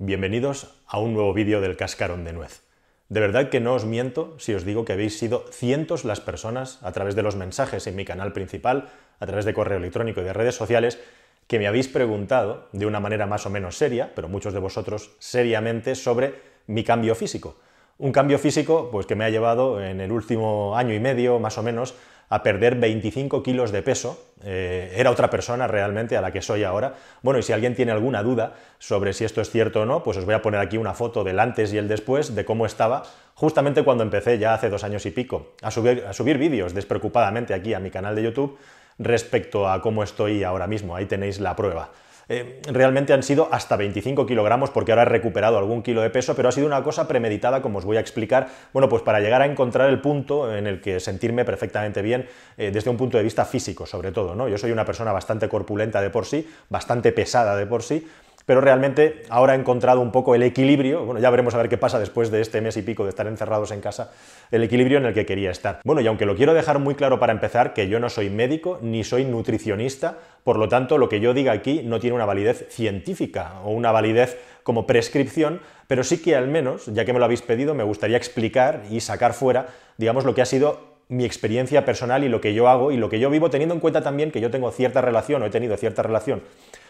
Bienvenidos 0.00 0.80
a 0.86 1.00
un 1.00 1.12
nuevo 1.12 1.34
vídeo 1.34 1.60
del 1.60 1.76
cascarón 1.76 2.22
de 2.22 2.32
nuez. 2.32 2.62
De 3.08 3.18
verdad 3.18 3.48
que 3.48 3.58
no 3.58 3.74
os 3.74 3.84
miento 3.84 4.38
si 4.38 4.54
os 4.54 4.64
digo 4.64 4.84
que 4.84 4.92
habéis 4.92 5.18
sido 5.18 5.44
cientos 5.50 6.04
las 6.04 6.20
personas 6.20 6.78
a 6.84 6.92
través 6.92 7.16
de 7.16 7.24
los 7.24 7.34
mensajes 7.34 7.84
en 7.88 7.96
mi 7.96 8.04
canal 8.04 8.32
principal, 8.32 8.90
a 9.18 9.26
través 9.26 9.44
de 9.44 9.54
correo 9.54 9.78
electrónico 9.78 10.20
y 10.20 10.24
de 10.24 10.32
redes 10.32 10.54
sociales, 10.54 11.00
que 11.48 11.58
me 11.58 11.66
habéis 11.66 11.88
preguntado 11.88 12.68
de 12.72 12.86
una 12.86 13.00
manera 13.00 13.26
más 13.26 13.44
o 13.46 13.50
menos 13.50 13.76
seria, 13.76 14.12
pero 14.14 14.28
muchos 14.28 14.52
de 14.52 14.60
vosotros 14.60 15.16
seriamente, 15.18 15.96
sobre 15.96 16.34
mi 16.68 16.84
cambio 16.84 17.16
físico. 17.16 17.56
Un 17.98 18.12
cambio 18.12 18.38
físico 18.38 18.90
pues, 18.92 19.04
que 19.04 19.16
me 19.16 19.24
ha 19.24 19.30
llevado 19.30 19.82
en 19.82 20.00
el 20.00 20.12
último 20.12 20.76
año 20.76 20.94
y 20.94 21.00
medio, 21.00 21.40
más 21.40 21.58
o 21.58 21.64
menos, 21.64 21.96
a 22.28 22.42
perder 22.42 22.76
25 22.76 23.42
kilos 23.42 23.72
de 23.72 23.82
peso. 23.82 24.22
Eh, 24.44 24.94
era 24.96 25.10
otra 25.10 25.30
persona 25.30 25.66
realmente 25.66 26.16
a 26.16 26.20
la 26.20 26.30
que 26.30 26.42
soy 26.42 26.64
ahora. 26.64 26.94
Bueno, 27.22 27.38
y 27.38 27.42
si 27.42 27.52
alguien 27.52 27.74
tiene 27.74 27.92
alguna 27.92 28.22
duda 28.22 28.54
sobre 28.78 29.12
si 29.12 29.24
esto 29.24 29.40
es 29.40 29.50
cierto 29.50 29.82
o 29.82 29.86
no, 29.86 30.02
pues 30.02 30.16
os 30.16 30.24
voy 30.24 30.34
a 30.34 30.42
poner 30.42 30.60
aquí 30.60 30.76
una 30.76 30.94
foto 30.94 31.24
del 31.24 31.40
antes 31.40 31.72
y 31.72 31.78
el 31.78 31.88
después 31.88 32.34
de 32.34 32.44
cómo 32.44 32.66
estaba 32.66 33.02
justamente 33.34 33.84
cuando 33.84 34.02
empecé 34.02 34.38
ya 34.38 34.54
hace 34.54 34.68
dos 34.68 34.82
años 34.82 35.06
y 35.06 35.12
pico 35.12 35.52
a 35.62 35.70
subir, 35.70 36.04
a 36.08 36.12
subir 36.12 36.38
vídeos 36.38 36.74
despreocupadamente 36.74 37.54
aquí 37.54 37.72
a 37.72 37.78
mi 37.78 37.90
canal 37.90 38.16
de 38.16 38.24
YouTube 38.24 38.58
respecto 38.98 39.68
a 39.68 39.80
cómo 39.80 40.02
estoy 40.02 40.42
ahora 40.44 40.66
mismo. 40.66 40.96
Ahí 40.96 41.06
tenéis 41.06 41.40
la 41.40 41.54
prueba. 41.54 41.90
Eh, 42.28 42.60
realmente 42.70 43.12
han 43.12 43.22
sido 43.22 43.48
hasta 43.50 43.76
25 43.76 44.26
kilogramos 44.26 44.70
porque 44.70 44.92
ahora 44.92 45.02
he 45.02 45.06
recuperado 45.06 45.56
algún 45.56 45.82
kilo 45.82 46.02
de 46.02 46.10
peso, 46.10 46.36
pero 46.36 46.48
ha 46.48 46.52
sido 46.52 46.66
una 46.66 46.82
cosa 46.82 47.08
premeditada, 47.08 47.62
como 47.62 47.78
os 47.78 47.84
voy 47.84 47.96
a 47.96 48.00
explicar, 48.00 48.48
bueno, 48.72 48.88
pues 48.88 49.02
para 49.02 49.20
llegar 49.20 49.40
a 49.40 49.46
encontrar 49.46 49.88
el 49.88 50.00
punto 50.00 50.54
en 50.54 50.66
el 50.66 50.80
que 50.80 51.00
sentirme 51.00 51.44
perfectamente 51.44 52.02
bien 52.02 52.26
eh, 52.56 52.70
desde 52.70 52.90
un 52.90 52.96
punto 52.96 53.16
de 53.16 53.24
vista 53.24 53.44
físico, 53.44 53.86
sobre 53.86 54.12
todo, 54.12 54.34
¿no? 54.34 54.48
Yo 54.48 54.58
soy 54.58 54.72
una 54.72 54.84
persona 54.84 55.12
bastante 55.12 55.48
corpulenta 55.48 56.02
de 56.02 56.10
por 56.10 56.26
sí, 56.26 56.46
bastante 56.68 57.12
pesada 57.12 57.56
de 57.56 57.66
por 57.66 57.82
sí, 57.82 58.06
pero 58.48 58.62
realmente 58.62 59.24
ahora 59.28 59.54
he 59.54 59.58
encontrado 59.58 60.00
un 60.00 60.10
poco 60.10 60.34
el 60.34 60.42
equilibrio, 60.42 61.04
bueno, 61.04 61.20
ya 61.20 61.28
veremos 61.28 61.54
a 61.54 61.58
ver 61.58 61.68
qué 61.68 61.76
pasa 61.76 61.98
después 61.98 62.30
de 62.30 62.40
este 62.40 62.62
mes 62.62 62.78
y 62.78 62.82
pico 62.82 63.04
de 63.04 63.10
estar 63.10 63.26
encerrados 63.26 63.72
en 63.72 63.82
casa, 63.82 64.10
el 64.50 64.62
equilibrio 64.62 64.96
en 64.96 65.04
el 65.04 65.12
que 65.12 65.26
quería 65.26 65.50
estar. 65.50 65.80
Bueno, 65.84 66.00
y 66.00 66.06
aunque 66.06 66.24
lo 66.24 66.34
quiero 66.34 66.54
dejar 66.54 66.78
muy 66.78 66.94
claro 66.94 67.20
para 67.20 67.34
empezar, 67.34 67.74
que 67.74 67.90
yo 67.90 68.00
no 68.00 68.08
soy 68.08 68.30
médico 68.30 68.78
ni 68.80 69.04
soy 69.04 69.26
nutricionista, 69.26 70.16
por 70.44 70.58
lo 70.58 70.66
tanto, 70.66 70.96
lo 70.96 71.10
que 71.10 71.20
yo 71.20 71.34
diga 71.34 71.52
aquí 71.52 71.82
no 71.84 72.00
tiene 72.00 72.16
una 72.16 72.24
validez 72.24 72.68
científica 72.70 73.60
o 73.64 73.72
una 73.72 73.92
validez 73.92 74.38
como 74.62 74.86
prescripción, 74.86 75.60
pero 75.86 76.02
sí 76.02 76.22
que 76.22 76.34
al 76.34 76.48
menos, 76.48 76.86
ya 76.86 77.04
que 77.04 77.12
me 77.12 77.18
lo 77.18 77.26
habéis 77.26 77.42
pedido, 77.42 77.74
me 77.74 77.84
gustaría 77.84 78.16
explicar 78.16 78.84
y 78.88 79.00
sacar 79.00 79.34
fuera, 79.34 79.66
digamos, 79.98 80.24
lo 80.24 80.34
que 80.34 80.40
ha 80.40 80.46
sido 80.46 80.96
mi 81.08 81.26
experiencia 81.26 81.84
personal 81.84 82.24
y 82.24 82.30
lo 82.30 82.40
que 82.40 82.54
yo 82.54 82.66
hago 82.66 82.92
y 82.92 82.96
lo 82.96 83.10
que 83.10 83.20
yo 83.20 83.28
vivo, 83.28 83.50
teniendo 83.50 83.74
en 83.74 83.80
cuenta 83.80 84.02
también 84.02 84.30
que 84.30 84.40
yo 84.40 84.50
tengo 84.50 84.70
cierta 84.70 85.02
relación 85.02 85.42
o 85.42 85.46
he 85.46 85.50
tenido 85.50 85.76
cierta 85.76 86.02
relación 86.02 86.40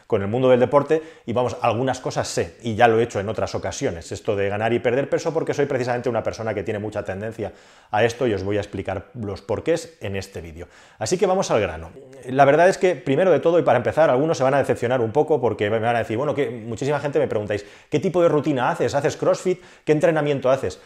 con 0.09 0.23
el 0.23 0.29
mundo 0.29 0.49
del 0.49 0.59
deporte 0.59 1.03
y 1.27 1.35
vamos, 1.35 1.59
algunas 1.61 2.01
cosas 2.01 2.27
sé 2.27 2.57
y 2.63 2.75
ya 2.75 2.89
lo 2.89 2.99
he 2.99 3.03
hecho 3.03 3.21
en 3.21 3.29
otras 3.29 3.55
ocasiones, 3.55 4.11
esto 4.11 4.35
de 4.37 4.49
ganar 4.49 4.73
y 4.73 4.79
perder 4.79 5.11
peso 5.11 5.35
porque 5.35 5.53
soy 5.53 5.67
precisamente 5.67 6.09
una 6.09 6.23
persona 6.23 6.55
que 6.55 6.63
tiene 6.63 6.79
mucha 6.79 7.05
tendencia 7.05 7.53
a 7.91 8.03
esto 8.03 8.27
y 8.27 8.33
os 8.33 8.43
voy 8.43 8.57
a 8.57 8.61
explicar 8.61 9.11
los 9.13 9.43
porqués 9.43 9.99
en 10.01 10.17
este 10.17 10.41
vídeo. 10.41 10.67
Así 10.99 11.19
que 11.19 11.27
vamos 11.27 11.51
al 11.51 11.61
grano. 11.61 11.91
La 12.25 12.47
verdad 12.47 12.71
es 12.71 12.79
que 12.79 12.97
primero 12.97 13.31
de 13.31 13.39
todo 13.39 13.59
y 13.59 13.63
para 13.63 13.77
empezar, 13.77 14.09
algunos 14.09 14.39
se 14.39 14.45
van 14.45 14.55
a 14.55 14.59
decepcionar 14.59 15.03
un 15.03 15.13
poco 15.13 15.43
porque 15.43 15.69
me 15.69 15.79
van 15.79 15.95
a 15.95 15.99
decir, 15.99 16.17
bueno, 16.17 16.35
que 16.35 16.49
muchísima 16.49 17.01
gente 17.01 17.19
me 17.19 17.29
preguntáis, 17.29 17.67
¿qué 17.91 18.01
tipo 18.01 18.23
de 18.23 18.31
rutina 18.31 18.71
haces? 18.71 18.95
¿Haces 18.95 19.19
CrossFit? 19.19 19.63
¿Qué 19.85 19.93
entrenamiento 19.93 20.51
haces? 20.51 20.81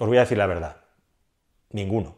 Os 0.00 0.08
voy 0.08 0.16
a 0.16 0.22
decir 0.22 0.38
la 0.38 0.46
verdad, 0.46 0.78
ninguno. 1.70 2.16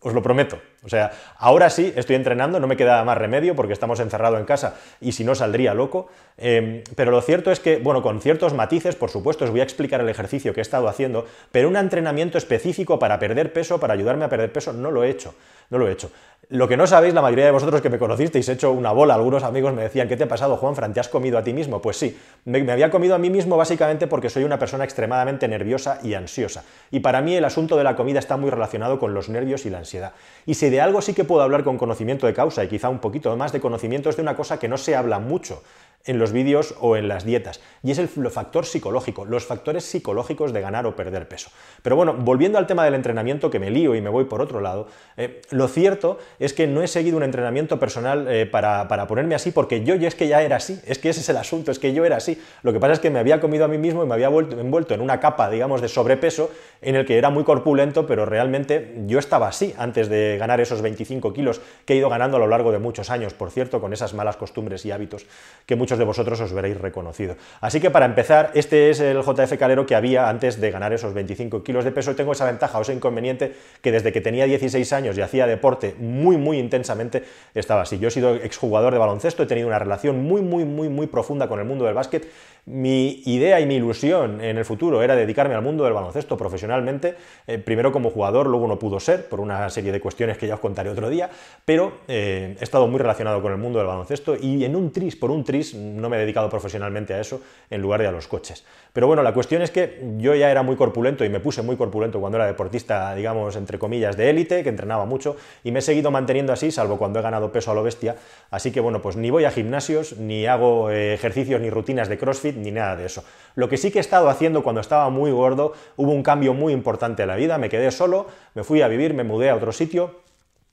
Os 0.00 0.14
lo 0.14 0.22
prometo. 0.22 0.60
O 0.84 0.88
sea, 0.88 1.10
ahora 1.38 1.70
sí 1.70 1.92
estoy 1.96 2.16
entrenando, 2.16 2.60
no 2.60 2.66
me 2.66 2.76
queda 2.76 3.04
más 3.04 3.18
remedio 3.18 3.56
porque 3.56 3.72
estamos 3.72 3.98
encerrados 4.00 4.38
en 4.38 4.46
casa 4.46 4.76
y 5.00 5.12
si 5.12 5.24
no 5.24 5.34
saldría 5.34 5.74
loco. 5.74 6.08
Em, 6.36 6.82
pero 6.94 7.10
lo 7.10 7.20
cierto 7.20 7.50
es 7.50 7.58
que, 7.58 7.78
bueno, 7.78 8.00
con 8.00 8.20
ciertos 8.20 8.54
matices, 8.54 8.94
por 8.94 9.10
supuesto, 9.10 9.44
os 9.44 9.50
voy 9.50 9.60
a 9.60 9.64
explicar 9.64 10.00
el 10.00 10.08
ejercicio 10.08 10.54
que 10.54 10.60
he 10.60 10.62
estado 10.62 10.88
haciendo, 10.88 11.26
pero 11.50 11.68
un 11.68 11.76
entrenamiento 11.76 12.38
específico 12.38 12.98
para 12.98 13.18
perder 13.18 13.52
peso, 13.52 13.80
para 13.80 13.94
ayudarme 13.94 14.24
a 14.24 14.28
perder 14.28 14.52
peso, 14.52 14.72
no 14.72 14.90
lo 14.90 15.02
he 15.02 15.10
hecho. 15.10 15.34
No 15.70 15.78
lo 15.78 15.88
he 15.88 15.92
hecho. 15.92 16.10
Lo 16.50 16.66
que 16.66 16.78
no 16.78 16.86
sabéis, 16.86 17.12
la 17.12 17.20
mayoría 17.20 17.44
de 17.44 17.50
vosotros 17.50 17.82
que 17.82 17.90
me 17.90 17.98
conocisteis, 17.98 18.48
he 18.48 18.52
hecho 18.52 18.72
una 18.72 18.90
bola, 18.90 19.12
algunos 19.12 19.42
amigos 19.42 19.74
me 19.74 19.82
decían, 19.82 20.08
¿qué 20.08 20.16
te 20.16 20.24
ha 20.24 20.28
pasado, 20.28 20.56
Juan 20.56 20.74
Fran? 20.74 20.94
¿Te 20.94 21.00
has 21.00 21.08
comido 21.08 21.36
a 21.36 21.44
ti 21.44 21.52
mismo? 21.52 21.82
Pues 21.82 21.98
sí, 21.98 22.18
me, 22.46 22.62
me, 22.62 22.72
había 22.72 22.90
comido 22.90 23.14
a 23.14 23.18
mí 23.18 23.28
mismo 23.28 23.58
básicamente 23.58 24.06
porque 24.06 24.30
soy 24.30 24.44
una 24.44 24.58
persona 24.58 24.84
extremadamente 24.84 25.46
nerviosa 25.46 25.98
y 26.02 26.14
ansiosa. 26.14 26.64
Y 26.90 27.00
para 27.00 27.20
mí 27.20 27.34
el 27.34 27.44
asunto 27.44 27.76
de 27.76 27.84
la 27.84 27.96
comida 27.96 28.18
está 28.18 28.38
muy 28.38 28.48
relacionado 28.48 28.98
con 28.98 29.12
los 29.12 29.28
nervios 29.28 29.66
y 29.66 29.70
la 29.70 29.76
ansiedad. 29.76 30.14
Y 30.46 30.54
si 30.54 30.70
de 30.70 30.80
algo 30.80 31.02
sí 31.02 31.12
que 31.12 31.24
puedo 31.24 31.42
hablar 31.42 31.64
con 31.64 31.76
conocimiento 31.76 32.26
de 32.26 32.32
causa 32.32 32.64
y 32.64 32.68
quizá 32.68 32.88
un 32.88 33.00
poquito 33.00 33.36
más 33.36 33.52
de 33.52 33.60
conocimiento 33.60 34.08
es 34.08 34.16
de 34.16 34.22
una 34.22 34.34
cosa 34.34 34.58
que 34.58 34.68
no 34.68 34.78
se 34.78 34.96
habla 34.96 35.18
mucho 35.18 35.62
en 36.04 36.18
los 36.18 36.32
vídeos 36.32 36.74
o 36.80 36.96
en 36.96 37.08
las 37.08 37.24
dietas, 37.24 37.60
y 37.82 37.90
es 37.90 37.98
el 37.98 38.08
factor 38.08 38.64
psicológico, 38.64 39.24
los 39.24 39.44
factores 39.44 39.84
psicológicos 39.84 40.52
de 40.52 40.60
ganar 40.60 40.86
o 40.86 40.96
perder 40.96 41.28
peso. 41.28 41.50
Pero 41.82 41.96
bueno, 41.96 42.14
volviendo 42.14 42.58
al 42.58 42.66
tema 42.66 42.84
del 42.84 42.94
entrenamiento, 42.94 43.50
que 43.50 43.58
me 43.58 43.70
lío 43.70 43.94
y 43.94 44.00
me 44.00 44.08
voy 44.08 44.24
por 44.24 44.40
otro 44.40 44.60
lado, 44.60 44.88
eh, 45.16 45.42
lo 45.50 45.68
cierto 45.68 46.18
es 46.38 46.52
que 46.52 46.66
no 46.66 46.82
he 46.82 46.88
seguido 46.88 47.16
un 47.16 47.22
entrenamiento 47.22 47.78
personal 47.78 48.26
eh, 48.28 48.46
para, 48.46 48.88
ponerme 49.06 49.34
así, 49.34 49.50
porque 49.50 49.84
yo, 49.84 49.94
yo 49.94 50.08
es 50.08 50.14
que 50.14 50.28
ya 50.28 50.42
era 50.42 50.56
así, 50.56 50.80
es 50.86 50.98
que 50.98 51.10
ese 51.10 51.20
es 51.20 51.28
el 51.28 51.36
asunto, 51.36 51.70
es 51.70 51.78
que 51.78 51.92
yo 51.92 52.04
era 52.04 52.16
así. 52.16 52.40
Lo 52.62 52.72
que 52.72 52.80
pasa 52.80 52.94
es 52.94 53.00
que 53.00 53.10
me 53.10 53.18
había 53.18 53.40
comido 53.40 53.64
a 53.64 53.68
mí 53.68 53.78
mismo 53.78 54.02
y 54.02 54.06
me 54.06 54.14
había 54.14 54.28
vuelto, 54.28 54.58
envuelto 54.58 54.94
en 54.94 55.00
una 55.00 55.20
capa, 55.20 55.50
digamos, 55.50 55.80
de 55.80 55.88
sobrepeso, 55.88 56.50
en 56.80 56.94
el 56.94 57.04
que 57.04 57.18
era 57.18 57.30
muy 57.30 57.44
corpulento, 57.44 58.06
pero 58.06 58.24
realmente 58.24 58.94
yo 59.06 59.18
estaba 59.18 59.48
así 59.48 59.74
antes 59.78 60.08
de 60.08 60.36
ganar 60.38 60.60
esos 60.60 60.80
25 60.80 61.32
kilos 61.32 61.60
que 61.84 61.94
he 61.94 61.96
ido 61.96 62.08
ganando 62.08 62.36
a 62.36 62.40
lo 62.40 62.46
largo 62.46 62.72
de 62.72 62.78
muchos 62.78 63.10
años, 63.10 63.34
por 63.34 63.50
cierto, 63.50 63.80
con 63.80 63.92
esas 63.92 64.14
malas 64.14 64.36
costumbres 64.36 64.84
y 64.86 64.90
hábitos 64.90 65.26
que 65.66 65.76
muchos 65.76 65.87
de 65.96 66.04
vosotros 66.04 66.40
os 66.40 66.52
veréis 66.52 66.76
reconocido. 66.78 67.36
Así 67.60 67.80
que 67.80 67.90
para 67.90 68.04
empezar, 68.04 68.50
este 68.54 68.90
es 68.90 69.00
el 69.00 69.22
JF 69.22 69.56
Calero 69.58 69.86
que 69.86 69.94
había 69.94 70.28
antes 70.28 70.60
de 70.60 70.70
ganar 70.70 70.92
esos 70.92 71.14
25 71.14 71.62
kilos 71.62 71.84
de 71.84 71.92
peso. 71.92 72.14
Tengo 72.16 72.32
esa 72.32 72.44
ventaja 72.44 72.78
o 72.78 72.82
ese 72.82 72.92
inconveniente 72.92 73.54
que 73.80 73.92
desde 73.92 74.12
que 74.12 74.20
tenía 74.20 74.44
16 74.44 74.92
años 74.92 75.16
y 75.16 75.22
hacía 75.22 75.46
deporte 75.46 75.94
muy, 75.98 76.36
muy 76.36 76.58
intensamente, 76.58 77.22
estaba 77.54 77.82
así. 77.82 77.98
Yo 77.98 78.08
he 78.08 78.10
sido 78.10 78.34
exjugador 78.34 78.92
de 78.92 78.98
baloncesto, 78.98 79.44
he 79.44 79.46
tenido 79.46 79.68
una 79.68 79.78
relación 79.78 80.22
muy, 80.22 80.42
muy, 80.42 80.64
muy, 80.64 80.88
muy 80.88 81.06
profunda 81.06 81.48
con 81.48 81.60
el 81.60 81.64
mundo 81.64 81.84
del 81.84 81.94
básquet. 81.94 82.28
Mi 82.70 83.22
idea 83.24 83.60
y 83.60 83.66
mi 83.66 83.76
ilusión 83.76 84.42
en 84.42 84.58
el 84.58 84.64
futuro 84.66 85.02
era 85.02 85.16
dedicarme 85.16 85.54
al 85.54 85.62
mundo 85.62 85.84
del 85.84 85.94
baloncesto 85.94 86.36
profesionalmente, 86.36 87.14
eh, 87.46 87.56
primero 87.56 87.92
como 87.92 88.10
jugador, 88.10 88.46
luego 88.46 88.68
no 88.68 88.78
pudo 88.78 89.00
ser, 89.00 89.26
por 89.26 89.40
una 89.40 89.70
serie 89.70 89.90
de 89.90 90.00
cuestiones 90.00 90.36
que 90.36 90.46
ya 90.46 90.54
os 90.54 90.60
contaré 90.60 90.90
otro 90.90 91.08
día, 91.08 91.30
pero 91.64 92.00
eh, 92.08 92.56
he 92.60 92.62
estado 92.62 92.86
muy 92.86 92.98
relacionado 92.98 93.40
con 93.40 93.52
el 93.52 93.58
mundo 93.58 93.78
del 93.78 93.88
baloncesto 93.88 94.36
y 94.38 94.66
en 94.66 94.76
un 94.76 94.92
tris, 94.92 95.16
por 95.16 95.30
un 95.30 95.44
tris, 95.44 95.74
no 95.74 96.10
me 96.10 96.18
he 96.18 96.20
dedicado 96.20 96.50
profesionalmente 96.50 97.14
a 97.14 97.20
eso 97.20 97.40
en 97.70 97.80
lugar 97.80 98.02
de 98.02 98.08
a 98.08 98.12
los 98.12 98.28
coches. 98.28 98.66
Pero 98.92 99.06
bueno, 99.06 99.22
la 99.22 99.32
cuestión 99.32 99.62
es 99.62 99.70
que 99.70 100.02
yo 100.18 100.34
ya 100.34 100.50
era 100.50 100.62
muy 100.62 100.76
corpulento 100.76 101.24
y 101.24 101.30
me 101.30 101.40
puse 101.40 101.62
muy 101.62 101.76
corpulento 101.76 102.20
cuando 102.20 102.36
era 102.36 102.46
deportista, 102.46 103.14
digamos, 103.14 103.56
entre 103.56 103.78
comillas, 103.78 104.16
de 104.16 104.28
élite, 104.28 104.62
que 104.62 104.68
entrenaba 104.68 105.06
mucho, 105.06 105.36
y 105.64 105.72
me 105.72 105.78
he 105.78 105.82
seguido 105.82 106.10
manteniendo 106.10 106.52
así, 106.52 106.70
salvo 106.70 106.98
cuando 106.98 107.18
he 107.18 107.22
ganado 107.22 107.50
peso 107.50 107.70
a 107.70 107.74
lo 107.74 107.82
bestia. 107.82 108.16
Así 108.50 108.72
que 108.72 108.80
bueno, 108.80 109.00
pues 109.00 109.16
ni 109.16 109.30
voy 109.30 109.44
a 109.44 109.50
gimnasios, 109.50 110.18
ni 110.18 110.46
hago 110.46 110.90
eh, 110.90 111.14
ejercicios 111.14 111.60
ni 111.60 111.70
rutinas 111.70 112.08
de 112.08 112.18
CrossFit, 112.18 112.57
ni 112.58 112.70
nada 112.70 112.96
de 112.96 113.06
eso. 113.06 113.24
Lo 113.54 113.68
que 113.68 113.76
sí 113.76 113.90
que 113.90 113.98
he 113.98 114.00
estado 114.00 114.28
haciendo 114.28 114.62
cuando 114.62 114.80
estaba 114.80 115.10
muy 115.10 115.30
gordo, 115.30 115.72
hubo 115.96 116.12
un 116.12 116.22
cambio 116.22 116.54
muy 116.54 116.72
importante 116.72 117.22
en 117.22 117.28
la 117.28 117.36
vida, 117.36 117.58
me 117.58 117.68
quedé 117.68 117.90
solo, 117.90 118.26
me 118.54 118.62
fui 118.62 118.82
a 118.82 118.88
vivir, 118.88 119.14
me 119.14 119.24
mudé 119.24 119.50
a 119.50 119.56
otro 119.56 119.72
sitio, 119.72 120.20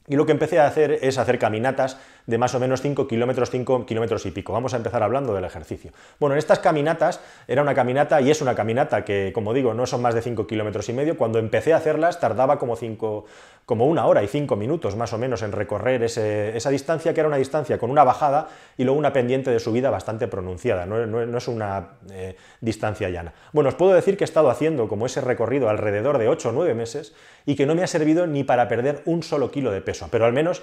y 0.08 0.16
lo 0.16 0.26
que 0.26 0.32
empecé 0.32 0.60
a 0.60 0.68
hacer 0.68 1.00
es 1.02 1.18
hacer 1.18 1.40
caminatas 1.40 1.98
de 2.28 2.38
más 2.38 2.54
o 2.56 2.60
menos 2.60 2.82
5 2.82 3.08
kilómetros, 3.08 3.50
5 3.50 3.86
kilómetros 3.86 4.26
y 4.26 4.32
pico. 4.32 4.54
Vamos 4.54 4.74
a 4.74 4.78
empezar 4.78 5.04
hablando 5.04 5.34
del 5.34 5.46
ejercicio. 5.46 5.92
Bueno, 6.20 6.36
en 6.36 6.40
estas 6.40 6.60
caminatas, 6.60 7.20
era 7.48 7.62
una 7.62 7.74
caminata 7.74 8.22
y 8.22 8.32
es 8.32 8.42
una 8.42 8.56
caminata 8.56 9.06
que, 9.06 9.32
como 9.34 9.54
digo, 9.54 9.74
no 9.74 9.86
son 9.86 10.02
más 10.02 10.16
de 10.16 10.22
5 10.22 10.48
kilómetros 10.48 10.90
y 10.90 10.94
medio. 10.94 11.18
Cuando 11.18 11.40
empecé 11.40 11.74
a 11.74 11.78
hacerlas 11.78 12.20
tardaba 12.20 12.58
como, 12.58 12.76
cinco, 12.76 13.26
como 13.66 13.88
una 13.88 14.06
hora 14.06 14.24
y 14.24 14.28
5 14.28 14.56
minutos 14.56 14.96
más 14.96 15.14
o 15.14 15.18
menos 15.18 15.42
en 15.42 15.52
recorrer 15.52 16.04
esa 16.04 16.70
distancia, 16.70 17.14
que 17.14 17.20
era 17.20 17.28
una 17.28 17.38
distancia 17.38 17.78
con 17.78 17.90
una 17.90 18.04
bajada 18.04 18.48
y 18.78 18.84
luego 18.84 19.00
una 19.00 19.14
pendiente 19.14 19.52
de 19.52 19.60
subida 19.60 19.90
bastante 19.90 20.28
pronunciada, 20.28 20.86
no, 20.86 21.38
es 21.38 21.48
una 21.48 21.90
eh, 22.12 22.36
distancia 22.62 23.10
llana. 23.10 23.34
Bueno, 23.54 23.70
os 23.70 23.76
puedo 23.76 23.94
decir 23.94 24.18
que 24.18 24.24
he 24.24 24.26
estado 24.26 24.50
haciendo 24.50 24.88
como 24.88 25.06
ese 25.06 25.22
recorrido 25.22 25.70
alrededor 25.70 26.18
de 26.18 26.28
8 26.28 26.50
o 26.50 26.52
9 26.52 26.74
meses 26.76 27.14
y 27.46 27.56
que 27.56 27.66
no 27.66 27.76
me 27.76 27.84
ha 27.84 27.88
servido 27.88 28.28
ni 28.28 28.44
para 28.44 28.68
perder 28.68 29.02
un 29.06 29.24
solo 29.24 29.52
kilo 29.52 29.72
de 29.72 29.82
peso, 29.82 29.95
pero 30.10 30.26
al 30.26 30.34
menos 30.34 30.62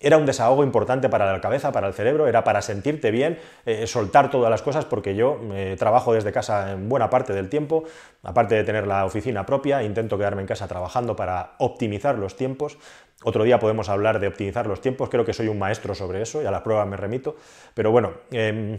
era 0.00 0.18
un 0.18 0.26
desahogo 0.26 0.64
importante 0.64 1.08
para 1.08 1.32
la 1.32 1.40
cabeza, 1.40 1.72
para 1.72 1.86
el 1.86 1.94
cerebro, 1.94 2.26
era 2.26 2.44
para 2.44 2.60
sentirte 2.62 3.10
bien, 3.10 3.38
eh, 3.64 3.86
soltar 3.86 4.30
todas 4.30 4.50
las 4.50 4.60
cosas, 4.60 4.84
porque 4.84 5.14
yo 5.14 5.40
eh, 5.52 5.76
trabajo 5.78 6.12
desde 6.12 6.32
casa 6.32 6.72
en 6.72 6.88
buena 6.88 7.08
parte 7.08 7.32
del 7.32 7.48
tiempo, 7.48 7.84
aparte 8.22 8.54
de 8.54 8.64
tener 8.64 8.86
la 8.86 9.06
oficina 9.06 9.46
propia, 9.46 9.82
intento 9.82 10.18
quedarme 10.18 10.42
en 10.42 10.48
casa 10.48 10.68
trabajando 10.68 11.16
para 11.16 11.52
optimizar 11.58 12.18
los 12.18 12.36
tiempos. 12.36 12.76
Otro 13.22 13.44
día 13.44 13.58
podemos 13.58 13.88
hablar 13.88 14.20
de 14.20 14.26
optimizar 14.26 14.66
los 14.66 14.80
tiempos, 14.80 15.08
creo 15.08 15.24
que 15.24 15.32
soy 15.32 15.48
un 15.48 15.58
maestro 15.58 15.94
sobre 15.94 16.20
eso 16.20 16.42
y 16.42 16.46
a 16.46 16.50
la 16.50 16.62
prueba 16.62 16.84
me 16.84 16.96
remito, 16.96 17.36
pero 17.72 17.90
bueno, 17.90 18.12
em, 18.30 18.78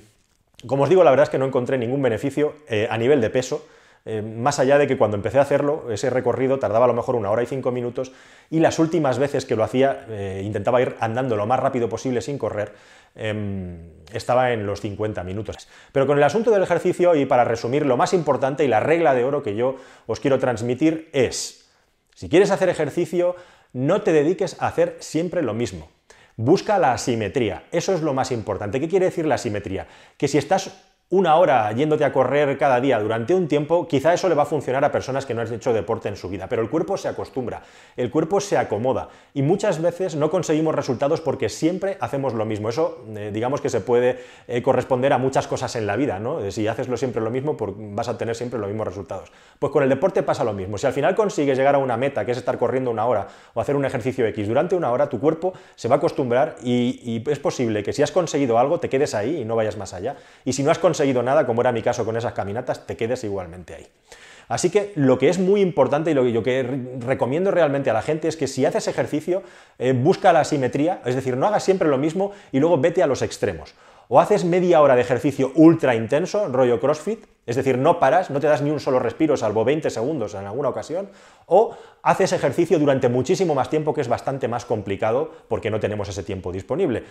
como 0.68 0.84
os 0.84 0.90
digo, 0.90 1.04
la 1.04 1.10
verdad 1.10 1.24
es 1.24 1.30
que 1.30 1.40
no 1.40 1.46
encontré 1.46 1.78
ningún 1.78 2.02
beneficio 2.02 2.54
eh, 2.68 2.88
a 2.90 2.98
nivel 2.98 3.22
de 3.22 3.30
peso 3.30 3.66
eh, 4.08 4.22
más 4.22 4.60
allá 4.60 4.78
de 4.78 4.86
que 4.86 4.98
cuando 4.98 5.18
empecé 5.18 5.40
a 5.40 5.42
hacerlo, 5.42 5.92
ese 5.92 6.12
recorrido 6.12 6.60
tardaba 6.60 6.86
a 6.86 6.88
lo 6.88 6.94
mejor 6.94 7.16
una 7.16 7.32
hora 7.32 7.42
y 7.42 7.48
cinco 7.48 7.72
minutos, 7.72 8.12
y 8.52 8.60
las 8.60 8.78
últimas 8.78 9.18
veces 9.18 9.46
que 9.46 9.56
lo 9.56 9.64
hacía, 9.64 10.06
eh, 10.10 10.44
intentaba 10.46 10.80
ir 10.80 10.96
andando 11.00 11.36
lo 11.36 11.48
más 11.48 11.60
rápido 11.60 11.90
posible 11.90 12.22
sin 12.22 12.38
correr, 12.38 12.74
em, 13.16 13.80
estaba 14.14 14.54
en 14.54 14.68
los 14.68 14.82
50 14.82 15.24
minutos. 15.24 15.68
Pero 15.92 16.06
con 16.06 16.20
el 16.20 16.24
asunto 16.24 16.52
del 16.52 16.62
ejercicio, 16.62 17.16
y 17.16 17.26
para 17.26 17.46
resumir, 17.46 17.84
lo 17.84 17.98
más 17.98 18.14
importante 18.14 18.64
y 18.64 18.68
la 18.68 18.80
regla 18.80 19.16
de 19.16 19.24
oro 19.24 19.42
que 19.42 19.56
yo 19.56 19.78
os 20.06 20.20
quiero 20.20 20.38
transmitir 20.38 21.10
es, 21.12 21.68
si 22.14 22.30
quieres 22.30 22.52
hacer 22.52 22.70
ejercicio, 22.70 23.36
no 23.74 24.04
te 24.04 24.14
dediques 24.14 24.62
a 24.62 24.68
hacer 24.68 24.98
siempre 25.00 25.42
lo 25.42 25.56
mismo. 25.56 25.90
Busca 26.38 26.78
la 26.78 26.94
asimetría, 26.94 27.64
eso 27.72 27.94
es 27.94 28.02
lo 28.02 28.14
más 28.14 28.32
importante. 28.32 28.80
¿Qué 28.80 28.90
quiere 28.90 29.06
decir 29.06 29.26
la 29.26 29.36
asimetría? 29.36 29.88
Que 30.18 30.28
si 30.28 30.38
estás 30.38 30.85
una 31.10 31.36
hora 31.36 31.72
yéndote 31.72 32.04
a 32.04 32.12
correr 32.12 32.58
cada 32.58 32.82
día 32.82 33.00
durante 33.00 33.36
un 33.36 33.48
tiempo, 33.48 33.88
quizá 33.88 34.12
eso 34.16 34.28
le 34.28 34.34
va 34.34 34.44
a 34.44 34.48
funcionar 34.48 34.84
a 34.84 34.92
personas 34.92 35.28
que 35.28 35.36
no 35.36 35.42
han 35.42 35.54
hecho 35.54 35.72
deporte 35.72 36.10
en 36.10 36.16
su 36.16 36.30
vida, 36.30 36.48
pero 36.50 36.64
el 36.64 36.70
cuerpo 36.70 36.98
se 36.98 37.08
acostumbra, 37.08 37.62
el 37.96 38.10
cuerpo 38.10 38.42
se 38.42 38.58
acomoda 38.58 39.10
y 39.36 39.44
muchas 39.44 39.80
veces 39.80 40.16
no 40.16 40.32
conseguimos 40.32 40.74
resultados 40.74 41.22
porque 41.22 41.48
siempre 41.48 41.98
hacemos 42.02 42.34
lo 42.34 42.44
mismo. 42.46 42.70
Eso, 42.70 43.04
eh, 43.16 43.30
digamos 43.32 43.62
que 43.62 43.70
se 43.70 43.82
puede 43.82 44.20
eh, 44.48 44.64
corresponder 44.64 45.14
a 45.14 45.20
muchas 45.20 45.46
cosas 45.46 45.76
en 45.76 45.86
la 45.86 45.96
vida, 45.96 46.18
¿no? 46.18 46.50
Si 46.50 46.68
haces 46.68 46.88
lo 46.88 46.98
siempre 46.98 47.22
lo 47.22 47.30
mismo, 47.30 47.56
pues 47.56 47.72
vas 47.76 48.08
a 48.08 48.18
tener 48.18 48.36
siempre 48.36 48.58
los 48.58 48.68
mismos 48.68 48.88
resultados. 48.88 49.32
Pues 49.60 49.72
con 49.72 49.84
el 49.84 49.90
deporte 49.90 50.24
pasa 50.24 50.44
lo 50.44 50.54
mismo. 50.54 50.80
Si 50.80 50.88
al 50.88 50.94
final 50.94 51.14
consigues 51.14 51.56
llegar 51.56 51.76
a 51.76 51.78
una 51.78 51.98
meta, 51.98 52.26
que 52.26 52.32
es 52.32 52.38
estar 52.40 52.58
corriendo 52.58 52.90
una 52.90 53.06
hora 53.06 53.28
o 53.54 53.62
hacer 53.62 53.76
un 53.76 53.86
ejercicio 53.86 54.26
X 54.26 54.48
durante 54.48 54.76
una 54.76 54.92
hora, 54.92 55.08
tu 55.08 55.20
cuerpo 55.20 55.54
se 55.76 55.88
va 55.88 55.96
a 55.96 55.98
acostumbrar 56.00 56.56
y, 56.64 57.00
y 57.04 57.24
es 57.30 57.40
posible 57.40 57.84
que 57.84 57.94
si 57.94 58.02
has 58.02 58.12
conseguido 58.12 58.58
algo, 58.58 58.80
te 58.80 58.90
quedes 58.90 59.14
ahí 59.14 59.42
y 59.42 59.46
no 59.46 59.56
vayas 59.56 59.78
más 59.78 59.94
allá. 59.94 60.16
Y 60.46 60.54
si 60.54 60.64
no 60.64 60.72
has 60.72 60.80
conseguido 60.80 60.95
conseguido 60.96 61.24
nada, 61.24 61.46
como 61.46 61.62
era 61.62 61.74
mi 61.74 61.82
caso 61.82 62.06
con 62.06 62.16
esas 62.16 62.32
caminatas, 62.32 62.88
te 62.88 62.96
quedes 62.96 63.24
igualmente 63.26 63.76
ahí. 63.76 63.88
Así 64.48 64.70
que 64.70 64.94
lo 64.96 65.18
que 65.18 65.28
es 65.28 65.40
muy 65.40 65.60
importante 65.60 66.12
y 66.12 66.14
lo 66.14 66.24
que 66.24 66.32
yo 66.32 66.42
recomiendo 67.06 67.52
realmente 67.52 67.90
a 67.90 67.94
la 67.94 68.02
gente 68.02 68.30
es 68.30 68.38
que 68.38 68.48
si 68.48 68.66
haces 68.66 68.88
ejercicio, 68.88 69.44
eh, 69.78 69.92
busca 69.92 70.32
la 70.32 70.46
simetría, 70.46 71.02
es 71.04 71.16
decir, 71.16 71.36
no 71.36 71.48
hagas 71.48 71.64
siempre 71.64 71.90
lo 71.90 71.98
mismo 71.98 72.32
y 72.54 72.60
luego 72.60 72.78
vete 72.78 73.04
a 73.04 73.08
los 73.08 73.22
extremos. 73.22 73.74
O 74.08 74.22
haces 74.22 74.46
media 74.46 74.82
hora 74.82 74.96
de 74.96 75.02
ejercicio 75.02 75.52
ultra 75.56 75.96
intenso, 75.96 76.48
rollo 76.48 76.80
CrossFit, 76.80 77.26
es 77.48 77.56
decir, 77.56 77.78
no 77.78 78.00
paras, 78.00 78.30
no 78.30 78.40
te 78.40 78.48
das 78.48 78.62
ni 78.62 78.70
un 78.70 78.80
solo 78.80 79.00
respiro, 79.00 79.36
salvo 79.36 79.66
20 79.66 79.90
segundos 79.90 80.34
en 80.36 80.46
alguna 80.46 80.70
ocasión, 80.70 81.10
o 81.48 81.76
haces 82.04 82.32
ejercicio 82.32 82.80
durante 82.80 83.10
muchísimo 83.10 83.56
más 83.56 83.70
tiempo, 83.70 83.94
que 83.94 84.02
es 84.02 84.08
bastante 84.08 84.48
más 84.48 84.66
complicado 84.66 85.32
porque 85.48 85.72
no 85.72 85.80
tenemos 85.80 86.08
ese 86.08 86.24
tiempo 86.24 86.52
disponible. 86.52 87.04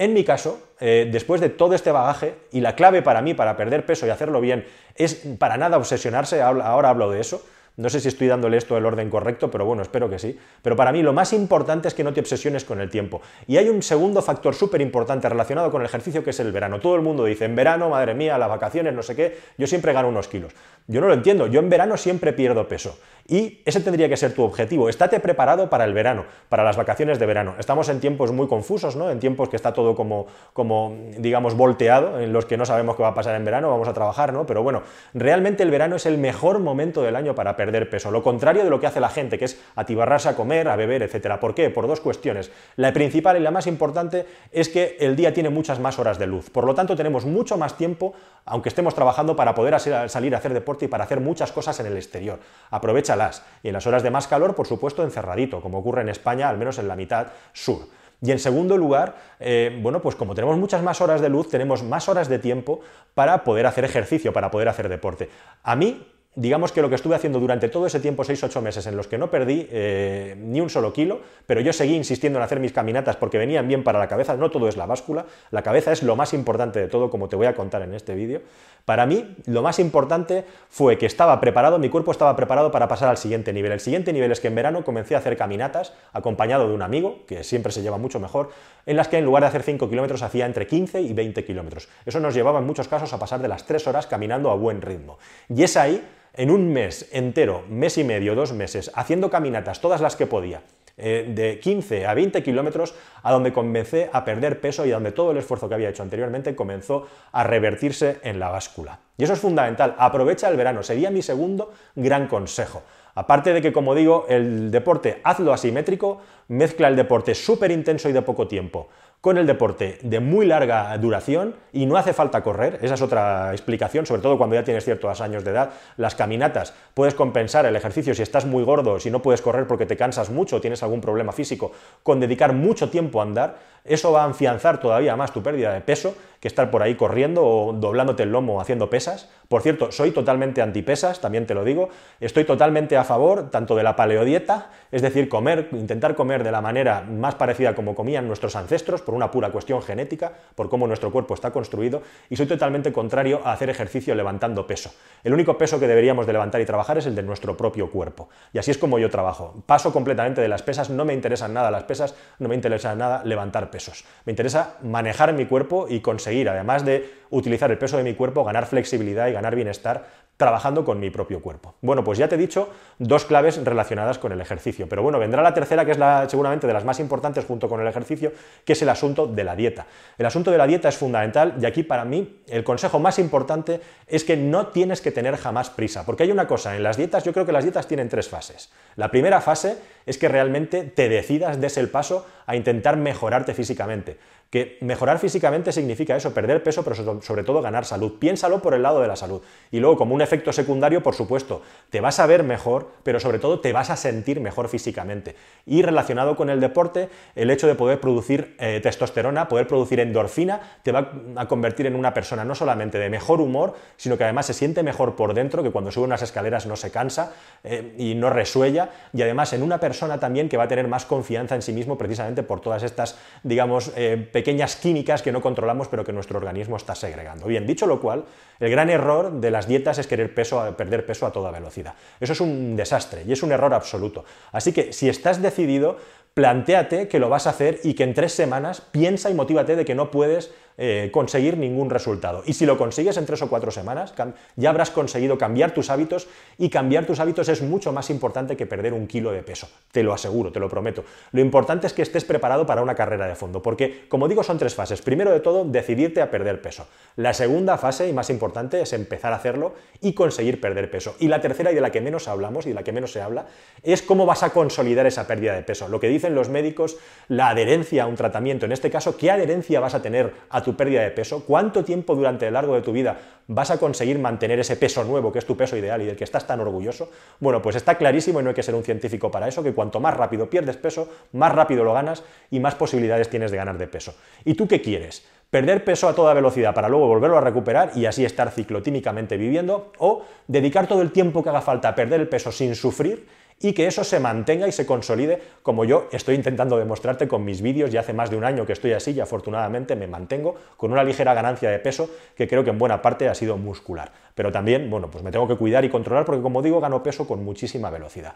En 0.00 0.14
mi 0.14 0.24
caso, 0.24 0.58
eh, 0.80 1.10
después 1.12 1.42
de 1.42 1.50
todo 1.50 1.74
este 1.74 1.92
bagaje, 1.92 2.34
y 2.52 2.62
la 2.62 2.74
clave 2.74 3.02
para 3.02 3.20
mí, 3.20 3.34
para 3.34 3.58
perder 3.58 3.84
peso 3.84 4.06
y 4.06 4.08
hacerlo 4.08 4.40
bien, 4.40 4.64
es 4.94 5.26
para 5.38 5.58
nada 5.58 5.76
obsesionarse, 5.76 6.40
ahora 6.40 6.88
hablo 6.88 7.10
de 7.10 7.20
eso, 7.20 7.42
no 7.76 7.88
sé 7.88 8.00
si 8.00 8.08
estoy 8.08 8.26
dándole 8.26 8.56
esto 8.56 8.76
el 8.76 8.84
orden 8.84 9.08
correcto, 9.08 9.50
pero 9.50 9.64
bueno, 9.64 9.82
espero 9.82 10.10
que 10.10 10.18
sí. 10.18 10.38
Pero 10.62 10.76
para 10.76 10.92
mí 10.92 11.02
lo 11.02 11.12
más 11.12 11.32
importante 11.32 11.88
es 11.88 11.94
que 11.94 12.04
no 12.04 12.12
te 12.12 12.20
obsesiones 12.20 12.64
con 12.64 12.80
el 12.80 12.90
tiempo. 12.90 13.22
Y 13.46 13.56
hay 13.56 13.68
un 13.68 13.82
segundo 13.82 14.22
factor 14.22 14.54
súper 14.54 14.80
importante 14.80 15.28
relacionado 15.28 15.70
con 15.70 15.80
el 15.80 15.86
ejercicio 15.86 16.24
que 16.24 16.30
es 16.30 16.40
el 16.40 16.52
verano. 16.52 16.80
Todo 16.80 16.96
el 16.96 17.02
mundo 17.02 17.24
dice, 17.24 17.44
en 17.44 17.54
verano, 17.56 17.88
madre 17.88 18.14
mía, 18.14 18.36
las 18.38 18.48
vacaciones, 18.48 18.92
no 18.92 19.02
sé 19.02 19.16
qué, 19.16 19.38
yo 19.56 19.66
siempre 19.66 19.92
gano 19.92 20.08
unos 20.08 20.28
kilos. 20.28 20.52
Yo 20.86 21.00
no 21.00 21.08
lo 21.08 21.14
entiendo, 21.14 21.46
yo 21.46 21.60
en 21.60 21.68
verano 21.70 21.96
siempre 21.96 22.32
pierdo 22.32 22.66
peso. 22.68 22.98
Y 23.28 23.62
ese 23.64 23.78
tendría 23.80 24.08
que 24.08 24.16
ser 24.16 24.34
tu 24.34 24.42
objetivo. 24.42 24.88
Estate 24.88 25.20
preparado 25.20 25.70
para 25.70 25.84
el 25.84 25.94
verano, 25.94 26.24
para 26.48 26.64
las 26.64 26.76
vacaciones 26.76 27.20
de 27.20 27.26
verano. 27.26 27.54
Estamos 27.60 27.88
en 27.88 28.00
tiempos 28.00 28.32
muy 28.32 28.48
confusos, 28.48 28.96
¿no? 28.96 29.08
En 29.08 29.20
tiempos 29.20 29.48
que 29.48 29.54
está 29.54 29.72
todo 29.72 29.94
como, 29.94 30.26
como, 30.52 30.96
digamos, 31.16 31.54
volteado, 31.54 32.18
en 32.18 32.32
los 32.32 32.44
que 32.44 32.56
no 32.56 32.66
sabemos 32.66 32.96
qué 32.96 33.04
va 33.04 33.10
a 33.10 33.14
pasar 33.14 33.36
en 33.36 33.44
verano, 33.44 33.70
vamos 33.70 33.86
a 33.86 33.92
trabajar, 33.92 34.32
¿no? 34.32 34.46
Pero 34.46 34.64
bueno, 34.64 34.82
realmente 35.14 35.62
el 35.62 35.70
verano 35.70 35.94
es 35.94 36.06
el 36.06 36.18
mejor 36.18 36.58
momento 36.58 37.02
del 37.02 37.14
año 37.14 37.36
para 37.36 37.56
perder 37.56 37.88
peso. 37.88 38.10
Lo 38.10 38.24
contrario 38.24 38.64
de 38.64 38.70
lo 38.70 38.80
que 38.80 38.88
hace 38.88 38.98
la 38.98 39.10
gente, 39.10 39.38
que 39.38 39.44
es 39.44 39.60
atibarrarse 39.76 40.30
a 40.30 40.34
comer, 40.34 40.66
a 40.66 40.74
beber, 40.74 41.04
etcétera. 41.04 41.38
¿Por 41.38 41.54
qué? 41.54 41.70
Por 41.70 41.86
dos 41.86 42.00
cuestiones. 42.00 42.50
La 42.74 42.92
principal 42.92 43.36
y 43.36 43.40
la 43.40 43.52
más 43.52 43.68
importante 43.68 44.26
es 44.50 44.68
que 44.68 44.96
el 44.98 45.14
día 45.14 45.32
tiene 45.32 45.50
muchas 45.50 45.78
más 45.78 46.00
horas 46.00 46.18
de 46.18 46.26
luz. 46.26 46.50
Por 46.50 46.64
lo 46.64 46.74
tanto, 46.74 46.96
tenemos 46.96 47.24
mucho 47.26 47.56
más 47.56 47.76
tiempo, 47.76 48.12
aunque 48.44 48.70
estemos 48.70 48.96
trabajando, 48.96 49.36
para 49.36 49.54
poder 49.54 49.78
salir 49.78 50.34
a 50.34 50.38
hacer 50.38 50.52
deporte 50.52 50.69
y 50.84 50.88
para 50.88 51.04
hacer 51.04 51.20
muchas 51.20 51.52
cosas 51.52 51.78
en 51.80 51.86
el 51.86 51.96
exterior. 51.96 52.38
Aprovecha 52.70 53.16
y 53.62 53.68
en 53.68 53.72
las 53.72 53.86
horas 53.86 54.02
de 54.02 54.10
más 54.10 54.28
calor, 54.28 54.54
por 54.54 54.66
supuesto, 54.66 55.02
encerradito, 55.02 55.60
como 55.60 55.78
ocurre 55.78 56.02
en 56.02 56.08
España, 56.08 56.48
al 56.48 56.58
menos 56.58 56.78
en 56.78 56.88
la 56.88 56.96
mitad 56.96 57.28
sur. 57.52 57.80
Y 58.22 58.30
en 58.32 58.38
segundo 58.38 58.76
lugar, 58.76 59.16
eh, 59.38 59.78
bueno, 59.82 60.02
pues 60.02 60.14
como 60.14 60.34
tenemos 60.34 60.58
muchas 60.58 60.82
más 60.82 61.00
horas 61.00 61.20
de 61.20 61.28
luz, 61.30 61.48
tenemos 61.48 61.82
más 61.82 62.08
horas 62.08 62.28
de 62.28 62.38
tiempo 62.38 62.80
para 63.14 63.44
poder 63.44 63.66
hacer 63.66 63.84
ejercicio, 63.84 64.32
para 64.32 64.50
poder 64.50 64.68
hacer 64.68 64.88
deporte. 64.88 65.30
A 65.62 65.74
mí, 65.74 66.06
digamos 66.36 66.70
que 66.70 66.80
lo 66.80 66.88
que 66.88 66.94
estuve 66.94 67.16
haciendo 67.16 67.40
durante 67.40 67.68
todo 67.68 67.86
ese 67.86 67.98
tiempo, 67.98 68.22
6-8 68.22 68.60
meses, 68.60 68.86
en 68.86 68.96
los 68.96 69.08
que 69.08 69.18
no 69.18 69.30
perdí 69.30 69.66
eh, 69.70 70.36
ni 70.38 70.60
un 70.60 70.70
solo 70.70 70.92
kilo, 70.92 71.20
pero 71.46 71.60
yo 71.60 71.72
seguí 71.72 71.96
insistiendo 71.96 72.38
en 72.38 72.44
hacer 72.44 72.60
mis 72.60 72.72
caminatas 72.72 73.16
porque 73.16 73.36
venían 73.36 73.66
bien 73.66 73.82
para 73.82 73.98
la 73.98 74.06
cabeza, 74.06 74.36
no 74.36 74.50
todo 74.50 74.68
es 74.68 74.76
la 74.76 74.86
báscula, 74.86 75.26
la 75.50 75.62
cabeza 75.62 75.90
es 75.90 76.04
lo 76.04 76.14
más 76.14 76.32
importante 76.32 76.78
de 76.78 76.86
todo, 76.86 77.10
como 77.10 77.28
te 77.28 77.34
voy 77.34 77.46
a 77.46 77.54
contar 77.54 77.82
en 77.82 77.94
este 77.94 78.14
vídeo. 78.14 78.42
Para 78.84 79.06
mí, 79.06 79.36
lo 79.46 79.62
más 79.62 79.78
importante 79.78 80.44
fue 80.68 80.98
que 80.98 81.06
estaba 81.06 81.40
preparado, 81.40 81.78
mi 81.78 81.88
cuerpo 81.88 82.12
estaba 82.12 82.34
preparado 82.36 82.70
para 82.70 82.88
pasar 82.88 83.08
al 83.08 83.18
siguiente 83.18 83.52
nivel. 83.52 83.72
El 83.72 83.80
siguiente 83.80 84.12
nivel 84.12 84.30
es 84.32 84.40
que 84.40 84.48
en 84.48 84.54
verano 84.54 84.84
comencé 84.84 85.16
a 85.16 85.18
hacer 85.18 85.36
caminatas, 85.36 85.92
acompañado 86.12 86.68
de 86.68 86.74
un 86.74 86.82
amigo, 86.82 87.26
que 87.26 87.44
siempre 87.44 87.72
se 87.72 87.82
lleva 87.82 87.98
mucho 87.98 88.20
mejor, 88.20 88.50
en 88.86 88.96
las 88.96 89.08
que 89.08 89.18
en 89.18 89.24
lugar 89.24 89.42
de 89.42 89.48
hacer 89.48 89.62
5 89.64 89.90
kilómetros 89.90 90.22
hacía 90.22 90.46
entre 90.46 90.66
15 90.66 91.02
y 91.02 91.12
20 91.12 91.44
kilómetros. 91.44 91.88
Eso 92.06 92.20
nos 92.20 92.34
llevaba 92.34 92.60
en 92.60 92.66
muchos 92.66 92.88
casos 92.88 93.12
a 93.12 93.18
pasar 93.18 93.40
de 93.40 93.48
las 93.48 93.66
3 93.66 93.86
horas 93.88 94.06
caminando 94.06 94.50
a 94.50 94.54
buen 94.54 94.80
ritmo. 94.80 95.18
Y 95.48 95.62
es 95.62 95.76
ahí 95.76 96.02
en 96.34 96.50
un 96.50 96.72
mes 96.72 97.08
entero, 97.12 97.64
mes 97.68 97.98
y 97.98 98.04
medio, 98.04 98.34
dos 98.34 98.52
meses, 98.52 98.90
haciendo 98.94 99.30
caminatas, 99.30 99.80
todas 99.80 100.00
las 100.00 100.16
que 100.16 100.26
podía, 100.26 100.62
eh, 100.96 101.26
de 101.34 101.58
15 101.60 102.06
a 102.06 102.14
20 102.14 102.42
kilómetros, 102.42 102.94
a 103.22 103.32
donde 103.32 103.52
comencé 103.52 104.10
a 104.12 104.24
perder 104.24 104.60
peso 104.60 104.84
y 104.84 104.90
a 104.90 104.94
donde 104.94 105.12
todo 105.12 105.30
el 105.30 105.38
esfuerzo 105.38 105.68
que 105.68 105.74
había 105.74 105.88
hecho 105.88 106.02
anteriormente 106.02 106.54
comenzó 106.54 107.06
a 107.32 107.42
revertirse 107.44 108.18
en 108.22 108.38
la 108.38 108.50
báscula. 108.50 108.98
Y 109.16 109.24
eso 109.24 109.32
es 109.32 109.40
fundamental, 109.40 109.94
aprovecha 109.98 110.48
el 110.48 110.56
verano, 110.56 110.82
sería 110.82 111.10
mi 111.10 111.22
segundo 111.22 111.72
gran 111.94 112.28
consejo. 112.28 112.82
Aparte 113.14 113.52
de 113.52 113.60
que, 113.60 113.72
como 113.72 113.94
digo, 113.94 114.26
el 114.28 114.70
deporte 114.70 115.20
hazlo 115.24 115.52
asimétrico, 115.52 116.20
mezcla 116.48 116.88
el 116.88 116.96
deporte 116.96 117.34
súper 117.34 117.70
intenso 117.70 118.08
y 118.08 118.12
de 118.12 118.22
poco 118.22 118.46
tiempo 118.46 118.88
con 119.20 119.36
el 119.36 119.46
deporte 119.46 119.98
de 120.02 120.18
muy 120.18 120.46
larga 120.46 120.96
duración 120.96 121.54
y 121.72 121.84
no 121.84 121.96
hace 121.96 122.14
falta 122.14 122.42
correr, 122.42 122.78
esa 122.80 122.94
es 122.94 123.02
otra 123.02 123.52
explicación, 123.52 124.06
sobre 124.06 124.22
todo 124.22 124.38
cuando 124.38 124.56
ya 124.56 124.64
tienes 124.64 124.84
ciertos 124.84 125.20
años 125.20 125.44
de 125.44 125.50
edad. 125.50 125.70
Las 125.98 126.14
caminatas, 126.14 126.72
puedes 126.94 127.14
compensar 127.14 127.66
el 127.66 127.76
ejercicio 127.76 128.14
si 128.14 128.22
estás 128.22 128.46
muy 128.46 128.64
gordo, 128.64 128.98
si 128.98 129.10
no 129.10 129.20
puedes 129.20 129.42
correr 129.42 129.66
porque 129.66 129.84
te 129.84 129.96
cansas 129.96 130.30
mucho 130.30 130.56
o 130.56 130.60
tienes 130.62 130.82
algún 130.82 131.02
problema 131.02 131.32
físico, 131.32 131.72
con 132.02 132.18
dedicar 132.18 132.54
mucho 132.54 132.88
tiempo 132.88 133.20
a 133.20 133.24
andar, 133.24 133.58
eso 133.84 134.12
va 134.12 134.24
a 134.24 134.30
afianzar 134.30 134.80
todavía 134.80 135.16
más 135.16 135.32
tu 135.32 135.42
pérdida 135.42 135.72
de 135.72 135.80
peso 135.80 136.14
que 136.40 136.48
estar 136.48 136.70
por 136.70 136.82
ahí 136.82 136.94
corriendo 136.94 137.44
o 137.44 137.72
doblándote 137.72 138.22
el 138.22 138.32
lomo 138.32 138.60
haciendo 138.60 138.88
pesas. 138.88 139.28
Por 139.48 139.62
cierto, 139.62 139.92
soy 139.92 140.10
totalmente 140.10 140.62
antipesas, 140.62 141.20
también 141.20 141.46
te 141.46 141.54
lo 141.54 141.64
digo. 141.64 141.90
Estoy 142.18 142.44
totalmente 142.44 142.96
a 142.96 143.04
favor 143.04 143.50
tanto 143.50 143.76
de 143.76 143.82
la 143.82 143.96
paleodieta, 143.96 144.70
es 144.90 145.02
decir, 145.02 145.28
comer, 145.28 145.68
intentar 145.72 146.14
comer 146.14 146.42
de 146.42 146.50
la 146.50 146.62
manera 146.62 147.02
más 147.02 147.34
parecida 147.34 147.74
como 147.74 147.94
comían 147.94 148.26
nuestros 148.26 148.56
ancestros, 148.56 149.02
por 149.10 149.16
una 149.16 149.32
pura 149.32 149.50
cuestión 149.50 149.82
genética, 149.82 150.30
por 150.54 150.68
cómo 150.68 150.86
nuestro 150.86 151.10
cuerpo 151.10 151.34
está 151.34 151.50
construido, 151.50 152.00
y 152.28 152.36
soy 152.36 152.46
totalmente 152.46 152.92
contrario 152.92 153.40
a 153.42 153.50
hacer 153.50 153.68
ejercicio 153.68 154.14
levantando 154.14 154.68
peso. 154.68 154.92
El 155.24 155.34
único 155.34 155.58
peso 155.58 155.80
que 155.80 155.88
deberíamos 155.88 156.28
de 156.28 156.32
levantar 156.32 156.60
y 156.60 156.64
trabajar 156.64 156.96
es 156.96 157.06
el 157.06 157.16
de 157.16 157.24
nuestro 157.24 157.56
propio 157.56 157.90
cuerpo. 157.90 158.28
Y 158.52 158.58
así 158.58 158.70
es 158.70 158.78
como 158.78 159.00
yo 159.00 159.10
trabajo. 159.10 159.64
Paso 159.66 159.92
completamente 159.92 160.40
de 160.40 160.46
las 160.46 160.62
pesas, 160.62 160.90
no 160.90 161.04
me 161.04 161.12
interesan 161.12 161.52
nada 161.52 161.72
las 161.72 161.82
pesas, 161.82 162.14
no 162.38 162.48
me 162.48 162.54
interesa 162.54 162.94
nada 162.94 163.24
levantar 163.24 163.72
pesos. 163.72 164.04
Me 164.26 164.30
interesa 164.30 164.76
manejar 164.80 165.32
mi 165.32 165.46
cuerpo 165.46 165.86
y 165.88 165.98
conseguir 165.98 166.48
además 166.48 166.84
de 166.84 167.12
utilizar 167.30 167.72
el 167.72 167.78
peso 167.78 167.96
de 167.96 168.04
mi 168.04 168.14
cuerpo, 168.14 168.44
ganar 168.44 168.66
flexibilidad 168.66 169.26
y 169.26 169.32
ganar 169.32 169.56
bienestar 169.56 170.06
trabajando 170.40 170.86
con 170.86 170.98
mi 170.98 171.10
propio 171.10 171.42
cuerpo. 171.42 171.74
Bueno, 171.82 172.02
pues 172.02 172.16
ya 172.16 172.26
te 172.26 172.36
he 172.36 172.38
dicho 172.38 172.70
dos 172.98 173.26
claves 173.26 173.62
relacionadas 173.62 174.18
con 174.18 174.32
el 174.32 174.40
ejercicio, 174.40 174.88
pero 174.88 175.02
bueno, 175.02 175.18
vendrá 175.18 175.42
la 175.42 175.52
tercera, 175.52 175.84
que 175.84 175.90
es 175.90 175.98
la, 175.98 176.26
seguramente 176.30 176.66
de 176.66 176.72
las 176.72 176.82
más 176.82 176.98
importantes 176.98 177.44
junto 177.44 177.68
con 177.68 177.78
el 177.78 177.86
ejercicio, 177.86 178.32
que 178.64 178.72
es 178.72 178.80
el 178.80 178.88
asunto 178.88 179.26
de 179.26 179.44
la 179.44 179.54
dieta. 179.54 179.86
El 180.16 180.24
asunto 180.24 180.50
de 180.50 180.56
la 180.56 180.66
dieta 180.66 180.88
es 180.88 180.96
fundamental 180.96 181.56
y 181.60 181.66
aquí 181.66 181.82
para 181.82 182.06
mí 182.06 182.40
el 182.48 182.64
consejo 182.64 182.98
más 182.98 183.18
importante 183.18 183.82
es 184.06 184.24
que 184.24 184.38
no 184.38 184.68
tienes 184.68 185.02
que 185.02 185.12
tener 185.12 185.36
jamás 185.36 185.68
prisa, 185.68 186.06
porque 186.06 186.22
hay 186.22 186.32
una 186.32 186.46
cosa, 186.46 186.74
en 186.74 186.84
las 186.84 186.96
dietas 186.96 187.22
yo 187.22 187.34
creo 187.34 187.44
que 187.44 187.52
las 187.52 187.64
dietas 187.64 187.86
tienen 187.86 188.08
tres 188.08 188.30
fases. 188.30 188.72
La 188.96 189.10
primera 189.10 189.42
fase 189.42 189.76
es 190.06 190.16
que 190.16 190.28
realmente 190.28 190.84
te 190.84 191.10
decidas, 191.10 191.60
des 191.60 191.76
el 191.76 191.90
paso 191.90 192.26
a 192.46 192.56
intentar 192.56 192.96
mejorarte 192.96 193.52
físicamente. 193.52 194.16
Que 194.50 194.78
mejorar 194.80 195.20
físicamente 195.20 195.70
significa 195.70 196.16
eso, 196.16 196.34
perder 196.34 196.62
peso, 196.64 196.82
pero 196.82 197.20
sobre 197.22 197.44
todo 197.44 197.62
ganar 197.62 197.84
salud. 197.84 198.18
Piénsalo 198.18 198.60
por 198.60 198.74
el 198.74 198.82
lado 198.82 199.00
de 199.00 199.06
la 199.06 199.14
salud. 199.14 199.40
Y 199.70 199.78
luego, 199.78 199.96
como 199.96 200.12
un 200.12 200.22
efecto 200.22 200.52
secundario, 200.52 201.04
por 201.04 201.14
supuesto, 201.14 201.62
te 201.88 202.00
vas 202.00 202.18
a 202.18 202.26
ver 202.26 202.42
mejor, 202.42 202.90
pero 203.04 203.20
sobre 203.20 203.38
todo 203.38 203.60
te 203.60 203.72
vas 203.72 203.90
a 203.90 203.96
sentir 203.96 204.40
mejor 204.40 204.68
físicamente. 204.68 205.36
Y 205.66 205.82
relacionado 205.82 206.34
con 206.34 206.50
el 206.50 206.58
deporte, 206.58 207.08
el 207.36 207.48
hecho 207.50 207.68
de 207.68 207.76
poder 207.76 208.00
producir 208.00 208.56
eh, 208.58 208.80
testosterona, 208.82 209.48
poder 209.48 209.68
producir 209.68 210.00
endorfina, 210.00 210.60
te 210.82 210.90
va 210.90 211.12
a 211.36 211.46
convertir 211.46 211.86
en 211.86 211.94
una 211.94 212.12
persona 212.12 212.44
no 212.44 212.56
solamente 212.56 212.98
de 212.98 213.08
mejor 213.08 213.40
humor, 213.40 213.76
sino 213.96 214.18
que 214.18 214.24
además 214.24 214.46
se 214.46 214.54
siente 214.54 214.82
mejor 214.82 215.14
por 215.14 215.32
dentro, 215.32 215.62
que 215.62 215.70
cuando 215.70 215.92
sube 215.92 216.06
unas 216.06 216.22
escaleras 216.22 216.66
no 216.66 216.74
se 216.74 216.90
cansa 216.90 217.34
eh, 217.62 217.94
y 217.98 218.16
no 218.16 218.30
resuella, 218.30 218.90
y 219.12 219.22
además 219.22 219.52
en 219.52 219.62
una 219.62 219.78
persona 219.78 220.18
también 220.18 220.48
que 220.48 220.56
va 220.56 220.64
a 220.64 220.68
tener 220.68 220.88
más 220.88 221.06
confianza 221.06 221.54
en 221.54 221.62
sí 221.62 221.72
mismo 221.72 221.96
precisamente 221.96 222.42
por 222.42 222.60
todas 222.60 222.82
estas, 222.82 223.16
digamos, 223.44 223.92
eh, 223.94 224.28
pequeñas 224.40 224.76
químicas 224.76 225.20
que 225.20 225.32
no 225.32 225.42
controlamos 225.42 225.88
pero 225.88 226.02
que 226.02 226.14
nuestro 226.14 226.38
organismo 226.38 226.78
está 226.78 226.94
segregando. 226.94 227.46
Bien, 227.46 227.66
dicho 227.66 227.86
lo 227.86 228.00
cual, 228.00 228.24
el 228.58 228.70
gran 228.70 228.88
error 228.88 229.32
de 229.32 229.50
las 229.50 229.68
dietas 229.68 229.98
es 229.98 230.06
querer 230.06 230.34
peso, 230.34 230.74
perder 230.78 231.04
peso 231.04 231.26
a 231.26 231.30
toda 231.30 231.50
velocidad. 231.50 231.92
Eso 232.18 232.32
es 232.32 232.40
un 232.40 232.74
desastre 232.74 233.24
y 233.28 233.32
es 233.32 233.42
un 233.42 233.52
error 233.52 233.74
absoluto. 233.74 234.24
Así 234.50 234.72
que 234.72 234.94
si 234.94 235.10
estás 235.10 235.42
decidido, 235.42 235.98
plantéate 236.32 237.06
que 237.06 237.18
lo 237.18 237.28
vas 237.28 237.46
a 237.46 237.50
hacer 237.50 237.80
y 237.84 237.92
que 237.92 238.04
en 238.04 238.14
tres 238.14 238.32
semanas 238.32 238.80
piensa 238.80 239.28
y 239.28 239.34
motívate 239.34 239.76
de 239.76 239.84
que 239.84 239.94
no 239.94 240.10
puedes 240.10 240.54
eh, 240.82 241.10
conseguir 241.12 241.58
ningún 241.58 241.90
resultado. 241.90 242.42
Y 242.46 242.54
si 242.54 242.64
lo 242.64 242.78
consigues 242.78 243.18
en 243.18 243.26
tres 243.26 243.42
o 243.42 243.50
cuatro 243.50 243.70
semanas, 243.70 244.14
ya 244.56 244.70
habrás 244.70 244.90
conseguido 244.90 245.36
cambiar 245.36 245.74
tus 245.74 245.90
hábitos 245.90 246.26
y 246.56 246.70
cambiar 246.70 247.04
tus 247.04 247.20
hábitos 247.20 247.50
es 247.50 247.60
mucho 247.60 247.92
más 247.92 248.08
importante 248.08 248.56
que 248.56 248.64
perder 248.64 248.94
un 248.94 249.06
kilo 249.06 249.30
de 249.30 249.42
peso. 249.42 249.68
Te 249.92 250.02
lo 250.02 250.14
aseguro, 250.14 250.52
te 250.52 250.58
lo 250.58 250.70
prometo. 250.70 251.04
Lo 251.32 251.42
importante 251.42 251.86
es 251.86 251.92
que 251.92 252.00
estés 252.00 252.24
preparado 252.24 252.64
para 252.64 252.80
una 252.80 252.94
carrera 252.94 253.28
de 253.28 253.34
fondo, 253.34 253.60
porque 253.60 254.06
como 254.08 254.26
digo 254.26 254.42
son 254.42 254.56
tres 254.56 254.74
fases. 254.74 255.02
Primero 255.02 255.32
de 255.32 255.40
todo, 255.40 255.66
decidirte 255.66 256.22
a 256.22 256.30
perder 256.30 256.62
peso. 256.62 256.86
La 257.16 257.34
segunda 257.34 257.76
fase 257.76 258.08
y 258.08 258.14
más 258.14 258.30
importante 258.30 258.80
es 258.80 258.94
empezar 258.94 259.34
a 259.34 259.36
hacerlo 259.36 259.74
y 260.00 260.14
conseguir 260.14 260.62
perder 260.62 260.90
peso. 260.90 261.14
Y 261.18 261.28
la 261.28 261.42
tercera 261.42 261.72
y 261.72 261.74
de 261.74 261.82
la 261.82 261.90
que 261.90 262.00
menos 262.00 262.26
hablamos 262.26 262.64
y 262.64 262.70
de 262.70 262.74
la 262.74 262.84
que 262.84 262.92
menos 262.92 263.12
se 263.12 263.20
habla 263.20 263.44
es 263.82 264.00
cómo 264.00 264.24
vas 264.24 264.42
a 264.42 264.54
consolidar 264.54 265.06
esa 265.06 265.26
pérdida 265.26 265.52
de 265.52 265.62
peso. 265.62 265.88
Lo 265.88 266.00
que 266.00 266.08
dicen 266.08 266.34
los 266.34 266.48
médicos, 266.48 266.96
la 267.28 267.50
adherencia 267.50 268.04
a 268.04 268.06
un 268.06 268.16
tratamiento. 268.16 268.64
En 268.64 268.72
este 268.72 268.90
caso, 268.90 269.18
¿qué 269.18 269.30
adherencia 269.30 269.78
vas 269.78 269.94
a 269.94 270.00
tener 270.00 270.32
a 270.48 270.62
tu 270.62 270.69
pérdida 270.76 271.02
de 271.02 271.10
peso, 271.10 271.44
cuánto 271.46 271.84
tiempo 271.84 272.14
durante 272.14 272.46
el 272.46 272.54
largo 272.54 272.74
de 272.74 272.82
tu 272.82 272.92
vida 272.92 273.18
vas 273.46 273.70
a 273.70 273.78
conseguir 273.78 274.18
mantener 274.18 274.60
ese 274.60 274.76
peso 274.76 275.02
nuevo, 275.04 275.32
que 275.32 275.40
es 275.40 275.46
tu 275.46 275.56
peso 275.56 275.76
ideal 275.76 276.02
y 276.02 276.06
del 276.06 276.16
que 276.16 276.24
estás 276.24 276.46
tan 276.46 276.60
orgulloso, 276.60 277.10
bueno, 277.40 277.60
pues 277.60 277.76
está 277.76 277.96
clarísimo 277.96 278.40
y 278.40 278.42
no 278.42 278.50
hay 278.50 278.54
que 278.54 278.62
ser 278.62 278.74
un 278.74 278.84
científico 278.84 279.30
para 279.30 279.48
eso, 279.48 279.62
que 279.62 279.72
cuanto 279.72 280.00
más 280.00 280.16
rápido 280.16 280.48
pierdes 280.48 280.76
peso, 280.76 281.08
más 281.32 281.52
rápido 281.52 281.82
lo 281.82 281.92
ganas 281.92 282.22
y 282.50 282.60
más 282.60 282.74
posibilidades 282.74 283.28
tienes 283.28 283.50
de 283.50 283.56
ganar 283.56 283.76
de 283.78 283.88
peso. 283.88 284.14
¿Y 284.44 284.54
tú 284.54 284.68
qué 284.68 284.80
quieres? 284.80 285.26
perder 285.50 285.84
peso 285.84 286.08
a 286.08 286.14
toda 286.14 286.32
velocidad 286.32 286.72
para 286.72 286.88
luego 286.88 287.08
volverlo 287.08 287.36
a 287.36 287.40
recuperar 287.40 287.90
y 287.96 288.06
así 288.06 288.24
estar 288.24 288.50
ciclotímicamente 288.52 289.36
viviendo, 289.36 289.92
o 289.98 290.22
dedicar 290.46 290.86
todo 290.86 291.02
el 291.02 291.10
tiempo 291.10 291.42
que 291.42 291.48
haga 291.48 291.60
falta 291.60 291.88
a 291.88 291.94
perder 291.94 292.20
el 292.20 292.28
peso 292.28 292.52
sin 292.52 292.74
sufrir 292.74 293.26
y 293.62 293.74
que 293.74 293.86
eso 293.86 294.02
se 294.04 294.18
mantenga 294.18 294.66
y 294.66 294.72
se 294.72 294.86
consolide 294.86 295.38
como 295.62 295.84
yo 295.84 296.08
estoy 296.12 296.34
intentando 296.34 296.78
demostrarte 296.78 297.28
con 297.28 297.44
mis 297.44 297.60
vídeos. 297.60 297.90
Ya 297.90 298.00
hace 298.00 298.14
más 298.14 298.30
de 298.30 298.36
un 298.36 298.44
año 298.44 298.64
que 298.64 298.72
estoy 298.72 298.92
así 298.92 299.12
y 299.12 299.20
afortunadamente 299.20 299.94
me 299.96 300.06
mantengo 300.06 300.56
con 300.78 300.92
una 300.92 301.04
ligera 301.04 301.34
ganancia 301.34 301.70
de 301.70 301.78
peso 301.78 302.08
que 302.34 302.48
creo 302.48 302.64
que 302.64 302.70
en 302.70 302.78
buena 302.78 303.02
parte 303.02 303.28
ha 303.28 303.34
sido 303.34 303.58
muscular. 303.58 304.10
Pero 304.34 304.50
también, 304.50 304.88
bueno, 304.88 305.10
pues 305.10 305.22
me 305.22 305.30
tengo 305.30 305.46
que 305.46 305.56
cuidar 305.56 305.84
y 305.84 305.90
controlar 305.90 306.24
porque 306.24 306.40
como 306.40 306.62
digo, 306.62 306.80
gano 306.80 307.02
peso 307.02 307.26
con 307.28 307.44
muchísima 307.44 307.90
velocidad. 307.90 308.34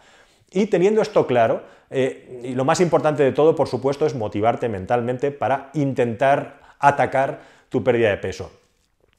Y 0.50 0.66
teniendo 0.66 1.00
esto 1.00 1.26
claro, 1.26 1.62
eh, 1.90 2.42
y 2.44 2.54
lo 2.54 2.66
más 2.66 2.80
importante 2.80 3.22
de 3.22 3.32
todo, 3.32 3.56
por 3.56 3.66
supuesto, 3.66 4.04
es 4.04 4.14
motivarte 4.14 4.68
mentalmente 4.68 5.30
para 5.30 5.70
intentar 5.72 6.60
atacar 6.78 7.40
tu 7.70 7.82
pérdida 7.82 8.10
de 8.10 8.18
peso. 8.18 8.52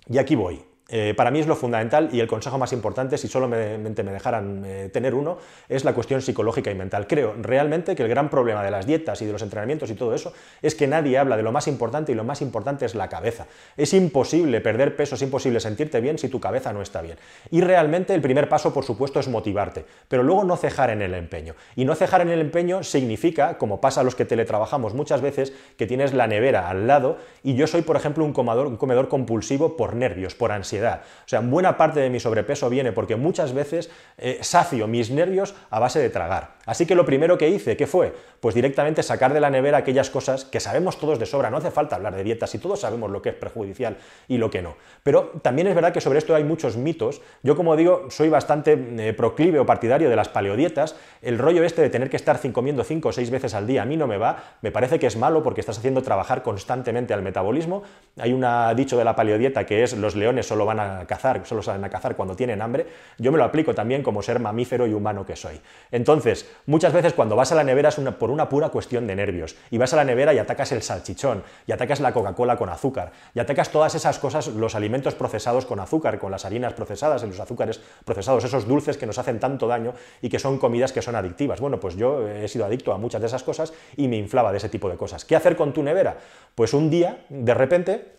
Y 0.08 0.20
aquí 0.20 0.36
voy. 0.36 0.75
Eh, 0.88 1.16
para 1.18 1.32
mí 1.32 1.40
es 1.40 1.48
lo 1.48 1.56
fundamental 1.56 2.10
y 2.12 2.20
el 2.20 2.28
consejo 2.28 2.60
más 2.60 2.72
importante, 2.72 3.18
si 3.18 3.28
solamente 3.28 4.04
me 4.04 4.12
dejaran 4.12 4.64
eh, 4.66 4.90
tener 4.94 5.16
uno, 5.16 5.40
es 5.68 5.84
la 5.84 5.94
cuestión 5.94 6.22
psicológica 6.22 6.70
y 6.70 6.76
mental. 6.76 7.08
Creo 7.08 7.34
realmente 7.42 7.96
que 7.96 8.04
el 8.04 8.10
gran 8.10 8.30
problema 8.30 8.64
de 8.64 8.70
las 8.70 8.86
dietas 8.86 9.20
y 9.24 9.26
de 9.26 9.32
los 9.32 9.42
entrenamientos 9.42 9.90
y 9.90 9.96
todo 9.96 10.14
eso 10.14 10.32
es 10.62 10.76
que 10.76 10.86
nadie 10.86 11.18
habla 11.18 11.38
de 11.38 11.44
lo 11.44 11.52
más 11.52 11.68
importante 11.68 12.12
y 12.12 12.16
lo 12.16 12.24
más 12.24 12.42
importante 12.44 12.86
es 12.86 12.94
la 12.94 13.10
cabeza. 13.10 13.48
Es 13.78 13.96
imposible 13.96 14.62
perder 14.62 14.96
peso, 14.96 15.16
es 15.16 15.22
imposible 15.24 15.60
sentirte 15.60 16.00
bien 16.02 16.20
si 16.20 16.30
tu 16.30 16.40
cabeza 16.40 16.72
no 16.72 16.84
está 16.84 17.02
bien. 17.02 17.18
Y 17.50 17.62
realmente 17.62 18.14
el 18.14 18.22
primer 18.22 18.48
paso, 18.48 18.72
por 18.72 18.86
supuesto, 18.86 19.20
es 19.20 19.28
motivarte, 19.28 19.86
pero 20.08 20.22
luego 20.22 20.44
no 20.44 20.56
cejar 20.56 20.92
en 20.92 21.02
el 21.02 21.16
empeño. 21.16 21.56
Y 21.76 21.86
no 21.86 21.96
cejar 21.96 22.22
en 22.22 22.30
el 22.30 22.42
empeño 22.42 22.84
significa, 22.84 23.58
como 23.58 23.82
pasa 23.82 24.02
a 24.02 24.04
los 24.04 24.14
que 24.14 24.26
teletrabajamos 24.26 24.94
muchas 24.94 25.22
veces, 25.22 25.52
que 25.78 25.88
tienes 25.88 26.14
la 26.14 26.28
nevera 26.28 26.70
al 26.70 26.86
lado 26.86 27.18
y 27.42 27.56
yo 27.56 27.66
soy, 27.66 27.82
por 27.82 27.96
ejemplo, 27.96 28.24
un 28.24 28.34
comedor, 28.34 28.68
un 28.68 28.78
comedor 28.78 29.08
compulsivo 29.08 29.78
por 29.78 29.96
nervios, 29.96 30.36
por 30.36 30.52
ansiedad 30.52 30.75
o 30.84 31.28
sea, 31.28 31.42
buena 31.42 31.78
parte 31.78 32.00
de 32.00 32.10
mi 32.10 32.20
sobrepeso 32.20 32.70
viene 32.70 32.92
porque 32.92 33.16
muchas 33.16 33.54
veces 33.54 33.90
eh, 34.18 34.40
sacio 34.42 34.88
mis 34.88 35.12
nervios 35.12 35.56
a 35.70 35.80
base 35.80 36.00
de 36.00 36.10
tragar. 36.10 36.56
Así 36.66 36.86
que 36.86 36.96
lo 36.96 37.06
primero 37.06 37.38
que 37.38 37.50
hice, 37.50 37.78
¿qué 37.78 37.86
fue? 37.86 38.14
Pues 38.40 38.56
directamente 38.56 39.04
sacar 39.04 39.34
de 39.34 39.40
la 39.40 39.50
nevera 39.50 39.80
aquellas 39.80 40.10
cosas 40.10 40.46
que 40.46 40.60
sabemos 40.60 41.00
todos 41.00 41.20
de 41.20 41.26
sobra. 41.26 41.50
No 41.50 41.58
hace 41.58 41.72
falta 41.72 41.96
hablar 41.96 42.16
de 42.16 42.24
dietas 42.24 42.54
y 42.56 42.60
todos 42.60 42.80
sabemos 42.80 43.12
lo 43.12 43.22
que 43.22 43.30
es 43.30 43.36
perjudicial 43.36 43.98
y 44.28 44.38
lo 44.38 44.50
que 44.50 44.62
no. 44.62 44.76
Pero 45.04 45.32
también 45.42 45.68
es 45.68 45.76
verdad 45.76 45.94
que 45.94 46.02
sobre 46.02 46.20
esto 46.20 46.36
hay 46.36 46.44
muchos 46.44 46.78
mitos. 46.78 47.22
Yo, 47.44 47.56
como 47.56 47.76
digo, 47.76 48.08
soy 48.10 48.30
bastante 48.30 48.74
eh, 48.98 49.14
proclive 49.14 49.60
o 49.60 49.66
partidario 49.66 50.10
de 50.10 50.16
las 50.16 50.30
paleodietas. 50.30 50.96
El 51.22 51.38
rollo 51.38 51.64
este 51.64 51.82
de 51.82 51.90
tener 51.90 52.10
que 52.10 52.18
estar 52.18 52.40
comiendo 52.52 52.84
cinco 52.84 53.10
o 53.10 53.12
seis 53.12 53.30
veces 53.30 53.54
al 53.54 53.68
día 53.68 53.84
a 53.84 53.86
mí 53.86 53.98
no 53.98 54.08
me 54.08 54.18
va. 54.18 54.56
Me 54.62 54.72
parece 54.72 55.00
que 55.00 55.08
es 55.08 55.18
malo 55.18 55.42
porque 55.44 55.62
estás 55.62 55.78
haciendo 55.78 56.02
trabajar 56.02 56.44
constantemente 56.44 57.14
al 57.14 57.22
metabolismo. 57.22 57.84
Hay 58.20 58.34
un 58.34 58.46
dicho 58.76 58.98
de 58.98 59.04
la 59.04 59.16
paleodieta 59.16 59.66
que 59.66 59.84
es 59.84 59.94
los 59.98 60.16
leones 60.16 60.48
solo 60.48 60.65
van 60.66 60.80
a 60.80 61.06
cazar, 61.06 61.46
solo 61.46 61.62
salen 61.62 61.84
a 61.84 61.90
cazar 61.90 62.16
cuando 62.16 62.36
tienen 62.36 62.62
hambre. 62.62 62.88
Yo 63.18 63.32
me 63.32 63.38
lo 63.38 63.44
aplico 63.44 63.74
también 63.74 64.04
como 64.04 64.22
ser 64.22 64.40
mamífero 64.40 64.88
y 64.88 64.94
humano 64.94 65.26
que 65.26 65.36
soy. 65.36 65.60
Entonces, 65.92 66.46
Muchas 66.66 66.94
veces 66.94 67.14
cuando 67.14 67.36
vas 67.36 67.52
a 67.52 67.56
la 67.56 67.64
nevera 67.64 67.90
es 67.90 67.96
por 68.20 68.32
una 68.32 68.50
pura 68.50 68.70
cuestión 68.70 69.06
de 69.08 69.16
nervios. 69.16 69.56
Y 69.70 69.78
vas 69.78 69.94
a 69.94 69.96
la 69.98 70.04
nevera 70.04 70.34
y 70.34 70.40
atacas 70.40 70.72
el 70.72 70.82
salchichón, 70.82 71.44
y 71.68 71.72
atacas 71.72 72.00
la 72.00 72.12
Coca-Cola 72.12 72.58
con 72.58 72.70
azúcar, 72.70 73.12
y 73.34 73.40
atacas 73.40 73.70
todas 73.70 73.96
esas 73.96 74.20
cosas, 74.20 74.48
los 74.48 74.76
alimentos 74.76 75.16
procesados 75.16 75.66
con 75.66 75.80
azúcar, 75.80 76.20
con 76.20 76.32
las 76.32 76.44
harinas 76.44 76.74
procesadas 76.74 77.24
y 77.24 77.28
los 77.28 77.40
azúcares 77.40 77.80
procesados, 78.04 78.44
esos 78.44 78.68
dulces 78.68 78.98
que 78.98 79.06
nos 79.06 79.18
hacen 79.20 79.40
tanto 79.40 79.68
daño 79.68 79.94
y 80.22 80.30
que 80.30 80.40
son 80.40 80.58
comidas 80.58 80.92
que 80.92 81.02
son 81.02 81.16
adictivas. 81.16 81.62
Bueno, 81.62 81.80
pues 81.80 81.96
yo 81.96 82.28
he 82.28 82.48
sido 82.48 82.66
adicto 82.66 82.92
a 82.92 82.98
muchas 82.98 83.22
de 83.22 83.28
esas 83.28 83.44
cosas 83.44 83.74
y 83.96 84.08
me 84.08 84.18
inflaba 84.18 84.52
de 84.52 84.58
ese 84.58 84.70
tipo 84.70 84.90
de 84.90 84.98
cosas. 84.98 85.24
¿Qué 85.24 85.36
hacer 85.36 85.56
con 85.56 85.72
tu 85.72 85.84
nevera? 85.84 86.18
Pues 86.56 86.74
un 86.74 86.90
día, 86.90 87.26
de 87.30 87.54
repente, 87.54 88.16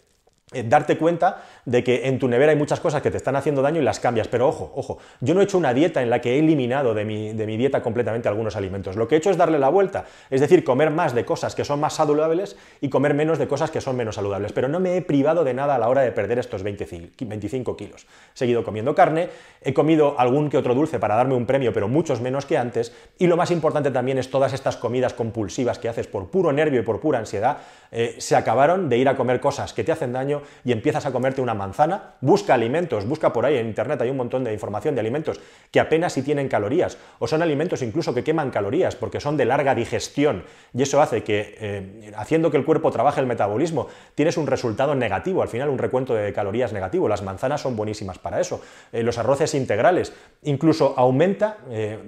darte 0.52 0.96
cuenta 0.96 1.42
de 1.64 1.82
que 1.82 2.06
en 2.06 2.20
tu 2.20 2.28
nevera 2.28 2.52
hay 2.52 2.56
muchas 2.56 2.78
cosas 2.78 3.02
que 3.02 3.10
te 3.10 3.16
están 3.16 3.34
haciendo 3.34 3.62
daño 3.62 3.80
y 3.80 3.84
las 3.84 3.98
cambias. 3.98 4.28
Pero 4.28 4.46
ojo, 4.46 4.72
ojo, 4.76 4.98
yo 5.20 5.34
no 5.34 5.40
he 5.40 5.44
hecho 5.44 5.58
una 5.58 5.74
dieta 5.74 6.02
en 6.02 6.08
la 6.08 6.20
que 6.20 6.36
he 6.36 6.38
eliminado 6.38 6.94
de 6.94 7.04
mi, 7.04 7.32
de 7.32 7.46
mi, 7.46 7.56
dieta 7.56 7.82
completamente 7.82 8.28
algunos 8.28 8.54
alimentos. 8.54 8.94
Lo 8.94 9.08
que 9.08 9.16
he 9.16 9.18
hecho 9.18 9.30
es 9.30 9.36
darle 9.36 9.58
la 9.58 9.70
vuelta, 9.70 10.04
es 10.30 10.40
decir, 10.40 10.62
comer 10.62 10.90
más 10.90 11.16
de 11.16 11.24
cosas 11.24 11.56
que 11.56 11.64
son 11.64 11.80
más 11.80 11.94
saludables 11.94 12.56
y 12.80 12.88
comer 12.90 13.14
menos 13.14 13.38
de 13.38 13.48
cosas 13.48 13.72
que 13.72 13.80
son 13.80 13.96
menos 13.96 14.14
saludables. 14.14 14.52
Pero 14.52 14.68
no 14.68 14.78
me 14.78 14.96
he 14.96 15.02
privado 15.02 15.42
de 15.42 15.52
nada 15.52 15.74
a 15.74 15.78
la 15.78 15.88
hora 15.88 16.02
de 16.02 16.12
perder 16.12 16.38
estos 16.38 16.62
25 16.62 17.76
kilos. 17.76 18.06
He 18.32 18.38
seguido 18.38 18.62
comiendo 18.62 18.94
carne, 18.94 19.28
he 19.62 19.74
comido 19.74 20.14
algún 20.16 20.48
que 20.48 20.58
otro 20.58 20.76
dulce 20.76 21.00
para 21.00 21.16
darme 21.16 21.34
un 21.34 21.46
premio, 21.46 21.72
pero 21.72 21.88
muchos 21.88 22.20
menos 22.20 22.46
que 22.46 22.56
antes. 22.56 22.94
Y 23.18 23.26
lo 23.26 23.36
más 23.36 23.50
importante 23.50 23.90
también 23.90 24.18
es 24.18 24.30
todas 24.30 24.52
estas 24.52 24.76
comidas 24.76 25.12
compulsivas 25.12 25.80
que 25.80 25.88
haces 25.88 26.06
por 26.06 26.28
puro 26.28 26.52
nervio 26.52 26.82
y 26.82 26.84
por 26.84 27.00
pura 27.00 27.18
ansiedad, 27.18 27.58
eh, 27.90 28.14
se 28.18 28.36
acabaron 28.36 28.88
de 28.88 28.98
ir 28.98 29.08
a 29.08 29.16
comer 29.16 29.40
cosas 29.40 29.72
que 29.72 29.82
te 29.82 29.90
hacen 29.90 30.12
daño 30.12 30.35
y 30.64 30.72
empiezas 30.72 31.06
a 31.06 31.12
comerte 31.12 31.40
una 31.40 31.54
manzana, 31.54 32.14
busca 32.20 32.54
alimentos, 32.54 33.06
busca 33.06 33.32
por 33.32 33.46
ahí 33.46 33.56
en 33.56 33.66
internet, 33.66 34.00
hay 34.00 34.10
un 34.10 34.16
montón 34.16 34.44
de 34.44 34.52
información 34.52 34.94
de 34.94 35.00
alimentos 35.00 35.40
que 35.70 35.80
apenas 35.80 36.12
si 36.12 36.22
tienen 36.22 36.48
calorías, 36.48 36.98
o 37.18 37.26
son 37.26 37.42
alimentos 37.42 37.82
incluso 37.82 38.14
que 38.14 38.24
queman 38.24 38.50
calorías 38.50 38.96
porque 38.96 39.20
son 39.20 39.36
de 39.36 39.44
larga 39.44 39.74
digestión, 39.74 40.44
y 40.74 40.82
eso 40.82 41.00
hace 41.00 41.22
que, 41.22 41.56
eh, 41.60 42.12
haciendo 42.16 42.50
que 42.50 42.56
el 42.56 42.64
cuerpo 42.64 42.90
trabaje 42.90 43.20
el 43.20 43.26
metabolismo, 43.26 43.88
tienes 44.14 44.36
un 44.36 44.46
resultado 44.46 44.94
negativo, 44.94 45.42
al 45.42 45.48
final 45.48 45.68
un 45.68 45.78
recuento 45.78 46.14
de 46.14 46.32
calorías 46.32 46.72
negativo, 46.72 47.08
las 47.08 47.22
manzanas 47.22 47.60
son 47.60 47.76
buenísimas 47.76 48.18
para 48.18 48.40
eso, 48.40 48.60
eh, 48.92 49.02
los 49.02 49.18
arroces 49.18 49.54
integrales, 49.54 50.12
incluso 50.42 50.94
aumenta, 50.96 51.58
eh, 51.70 51.98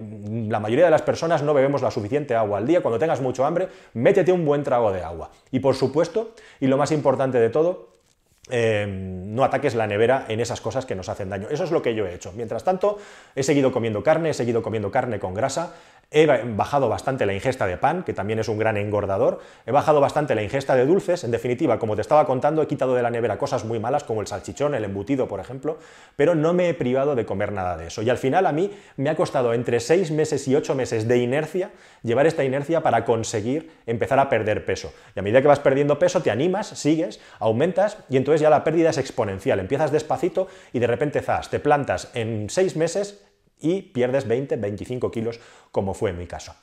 la 0.48 0.60
mayoría 0.60 0.84
de 0.84 0.90
las 0.90 1.02
personas 1.02 1.42
no 1.42 1.54
bebemos 1.54 1.82
la 1.82 1.90
suficiente 1.90 2.34
agua 2.34 2.58
al 2.58 2.66
día, 2.66 2.80
cuando 2.80 2.98
tengas 2.98 3.20
mucho 3.20 3.44
hambre, 3.44 3.68
métete 3.94 4.32
un 4.32 4.44
buen 4.44 4.62
trago 4.62 4.92
de 4.92 5.02
agua. 5.02 5.30
Y 5.50 5.60
por 5.60 5.74
supuesto, 5.74 6.34
y 6.60 6.66
lo 6.66 6.76
más 6.76 6.92
importante 6.92 7.38
de 7.38 7.50
todo, 7.50 7.97
Em, 8.50 9.34
no 9.34 9.44
ataques 9.44 9.74
la 9.74 9.86
nevera 9.86 10.26
en 10.28 10.40
esas 10.40 10.60
cosas 10.60 10.86
que 10.86 10.94
nos 10.94 11.08
hacen 11.08 11.28
daño. 11.28 11.48
Eso 11.50 11.64
es 11.64 11.70
lo 11.70 11.82
que 11.82 11.94
yo 11.94 12.06
he 12.06 12.14
hecho. 12.14 12.32
Mientras 12.32 12.64
tanto, 12.64 12.98
he 13.34 13.42
seguido 13.42 13.72
comiendo 13.72 14.02
carne, 14.02 14.30
he 14.30 14.34
seguido 14.34 14.62
comiendo 14.62 14.90
carne 14.90 15.18
con 15.18 15.34
grasa, 15.34 15.74
He 16.10 16.24
bajado 16.26 16.88
bastante 16.88 17.26
la 17.26 17.34
ingesta 17.34 17.66
de 17.66 17.76
pan, 17.76 18.02
que 18.02 18.14
también 18.14 18.38
es 18.38 18.48
un 18.48 18.56
gran 18.56 18.78
engordador. 18.78 19.40
He 19.66 19.72
bajado 19.72 20.00
bastante 20.00 20.34
la 20.34 20.42
ingesta 20.42 20.74
de 20.74 20.86
dulces. 20.86 21.22
En 21.22 21.30
definitiva, 21.30 21.78
como 21.78 21.96
te 21.96 22.00
estaba 22.00 22.24
contando, 22.26 22.62
he 22.62 22.66
quitado 22.66 22.94
de 22.94 23.02
la 23.02 23.10
nevera 23.10 23.36
cosas 23.36 23.66
muy 23.66 23.78
malas 23.78 24.04
como 24.04 24.22
el 24.22 24.26
salchichón, 24.26 24.74
el 24.74 24.84
embutido, 24.84 25.28
por 25.28 25.38
ejemplo, 25.38 25.76
pero 26.16 26.34
no 26.34 26.54
me 26.54 26.70
he 26.70 26.74
privado 26.74 27.14
de 27.14 27.26
comer 27.26 27.52
nada 27.52 27.76
de 27.76 27.88
eso. 27.88 28.00
Y 28.00 28.08
al 28.08 28.16
final 28.16 28.46
a 28.46 28.52
mí 28.52 28.70
me 28.96 29.10
ha 29.10 29.16
costado 29.16 29.52
entre 29.52 29.80
seis 29.80 30.10
meses 30.10 30.48
y 30.48 30.56
ocho 30.56 30.74
meses 30.74 31.06
de 31.06 31.18
inercia 31.18 31.72
llevar 32.02 32.26
esta 32.26 32.42
inercia 32.42 32.82
para 32.82 33.04
conseguir 33.04 33.70
empezar 33.84 34.18
a 34.18 34.30
perder 34.30 34.64
peso. 34.64 34.94
Y 35.14 35.18
a 35.18 35.22
medida 35.22 35.42
que 35.42 35.48
vas 35.48 35.60
perdiendo 35.60 35.98
peso, 35.98 36.22
te 36.22 36.30
animas, 36.30 36.68
sigues, 36.68 37.20
aumentas 37.38 37.98
y 38.08 38.16
entonces 38.16 38.37
ya 38.40 38.50
la 38.50 38.64
pérdida 38.64 38.90
es 38.90 38.98
exponencial. 38.98 39.60
Empiezas 39.60 39.92
despacito 39.92 40.48
y 40.72 40.78
de 40.78 40.86
repente, 40.86 41.20
zas, 41.20 41.50
te 41.50 41.60
plantas 41.60 42.10
en 42.14 42.48
seis 42.50 42.76
meses 42.76 43.24
y 43.60 43.82
pierdes 43.82 44.26
20, 44.26 44.56
25 44.56 45.10
kilos, 45.10 45.40
como 45.72 45.94
fue 45.94 46.10
en 46.10 46.18
mi 46.18 46.26
caso. 46.26 46.54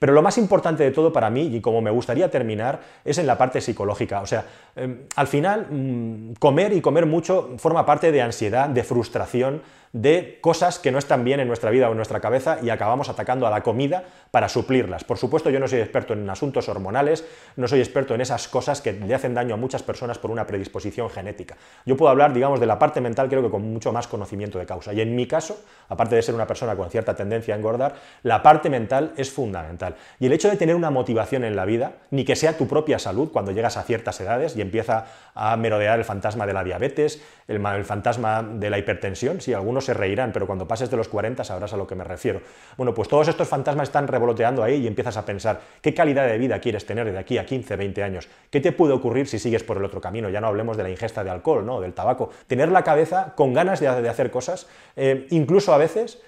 Pero 0.00 0.14
lo 0.14 0.22
más 0.22 0.38
importante 0.38 0.82
de 0.82 0.92
todo 0.92 1.12
para 1.12 1.28
mí, 1.28 1.54
y 1.54 1.60
como 1.60 1.82
me 1.82 1.90
gustaría 1.90 2.30
terminar, 2.30 2.80
es 3.04 3.18
en 3.18 3.26
la 3.26 3.36
parte 3.36 3.60
psicológica. 3.60 4.22
O 4.22 4.26
sea, 4.26 4.46
em, 4.74 5.00
al 5.14 5.26
final, 5.26 5.66
mm, 5.70 6.34
comer 6.38 6.72
y 6.72 6.80
comer 6.80 7.04
mucho 7.04 7.50
forma 7.58 7.84
parte 7.84 8.10
de 8.10 8.22
ansiedad, 8.22 8.70
de 8.70 8.82
frustración, 8.82 9.62
de 9.92 10.38
cosas 10.40 10.78
que 10.78 10.92
no 10.92 10.98
están 10.98 11.24
bien 11.24 11.40
en 11.40 11.48
nuestra 11.48 11.70
vida 11.70 11.88
o 11.88 11.90
en 11.90 11.96
nuestra 11.96 12.20
cabeza 12.20 12.58
y 12.62 12.70
acabamos 12.70 13.08
atacando 13.08 13.46
a 13.46 13.50
la 13.50 13.62
comida 13.62 14.04
para 14.30 14.48
suplirlas. 14.48 15.02
Por 15.02 15.18
supuesto, 15.18 15.50
yo 15.50 15.58
no 15.58 15.66
soy 15.66 15.80
experto 15.80 16.12
en 16.12 16.28
asuntos 16.30 16.68
hormonales, 16.68 17.24
no 17.56 17.66
soy 17.66 17.80
experto 17.80 18.14
en 18.14 18.20
esas 18.20 18.46
cosas 18.46 18.80
que 18.80 18.92
le 18.92 19.14
hacen 19.14 19.34
daño 19.34 19.54
a 19.54 19.56
muchas 19.56 19.82
personas 19.82 20.18
por 20.18 20.30
una 20.30 20.46
predisposición 20.46 21.10
genética. 21.10 21.56
Yo 21.84 21.96
puedo 21.96 22.10
hablar, 22.10 22.32
digamos, 22.32 22.60
de 22.60 22.66
la 22.66 22.78
parte 22.78 23.00
mental, 23.00 23.28
creo 23.28 23.42
que 23.42 23.50
con 23.50 23.62
mucho 23.62 23.92
más 23.92 24.06
conocimiento 24.06 24.58
de 24.58 24.66
causa. 24.66 24.92
Y 24.92 25.00
en 25.00 25.16
mi 25.16 25.26
caso, 25.26 25.60
aparte 25.88 26.14
de 26.14 26.22
ser 26.22 26.36
una 26.36 26.46
persona 26.46 26.76
con 26.76 26.88
cierta 26.88 27.16
tendencia 27.16 27.54
a 27.54 27.58
engordar, 27.58 27.94
la 28.22 28.42
parte 28.42 28.70
mental 28.70 29.12
es 29.16 29.30
fundamental. 29.30 29.96
Y 30.20 30.26
el 30.26 30.32
hecho 30.32 30.48
de 30.48 30.56
tener 30.56 30.76
una 30.76 30.90
motivación 30.90 31.42
en 31.42 31.56
la 31.56 31.64
vida, 31.64 31.94
ni 32.10 32.24
que 32.24 32.36
sea 32.36 32.56
tu 32.56 32.68
propia 32.68 33.00
salud 33.00 33.30
cuando 33.32 33.50
llegas 33.50 33.76
a 33.76 33.82
ciertas 33.82 34.20
edades 34.20 34.56
y 34.56 34.60
empieza 34.60 35.06
a 35.34 35.56
merodear 35.56 35.98
el 35.98 36.04
fantasma 36.04 36.46
de 36.46 36.52
la 36.52 36.62
diabetes, 36.62 37.22
el, 37.48 37.84
fantasma 37.84 38.42
de 38.42 38.70
la 38.70 38.78
hipertensión, 38.78 39.40
si 39.40 39.52
algunos 39.52 39.79
se 39.80 39.94
reirán, 39.94 40.32
pero 40.32 40.46
cuando 40.46 40.66
pases 40.66 40.90
de 40.90 40.96
los 40.96 41.08
40 41.08 41.44
sabrás 41.44 41.72
a 41.72 41.76
lo 41.76 41.86
que 41.86 41.94
me 41.94 42.04
refiero. 42.04 42.40
Bueno, 42.76 42.94
pues 42.94 43.08
todos 43.08 43.28
estos 43.28 43.48
fantasmas 43.48 43.88
están 43.88 44.08
revoloteando 44.08 44.62
ahí 44.62 44.76
y 44.76 44.86
empiezas 44.86 45.16
a 45.16 45.24
pensar, 45.24 45.60
¿qué 45.80 45.94
calidad 45.94 46.26
de 46.26 46.38
vida 46.38 46.60
quieres 46.60 46.86
tener 46.86 47.10
de 47.10 47.18
aquí 47.18 47.38
a 47.38 47.46
15, 47.46 47.76
20 47.76 48.02
años? 48.02 48.28
¿Qué 48.50 48.60
te 48.60 48.72
puede 48.72 48.92
ocurrir 48.92 49.26
si 49.26 49.38
sigues 49.38 49.62
por 49.62 49.76
el 49.76 49.84
otro 49.84 50.00
camino? 50.00 50.28
Ya 50.30 50.40
no 50.40 50.46
hablemos 50.46 50.76
de 50.76 50.82
la 50.82 50.90
ingesta 50.90 51.24
de 51.24 51.30
alcohol, 51.30 51.64
¿no? 51.64 51.80
del 51.80 51.92
tabaco. 51.92 52.30
Tener 52.46 52.70
la 52.70 52.84
cabeza 52.84 53.34
con 53.34 53.52
ganas 53.52 53.80
de, 53.80 53.88
hacer 53.88 54.30
cosas, 54.30 54.66
eh, 54.96 55.26
incluso 55.30 55.72
a 55.72 55.78
veces 55.78 56.20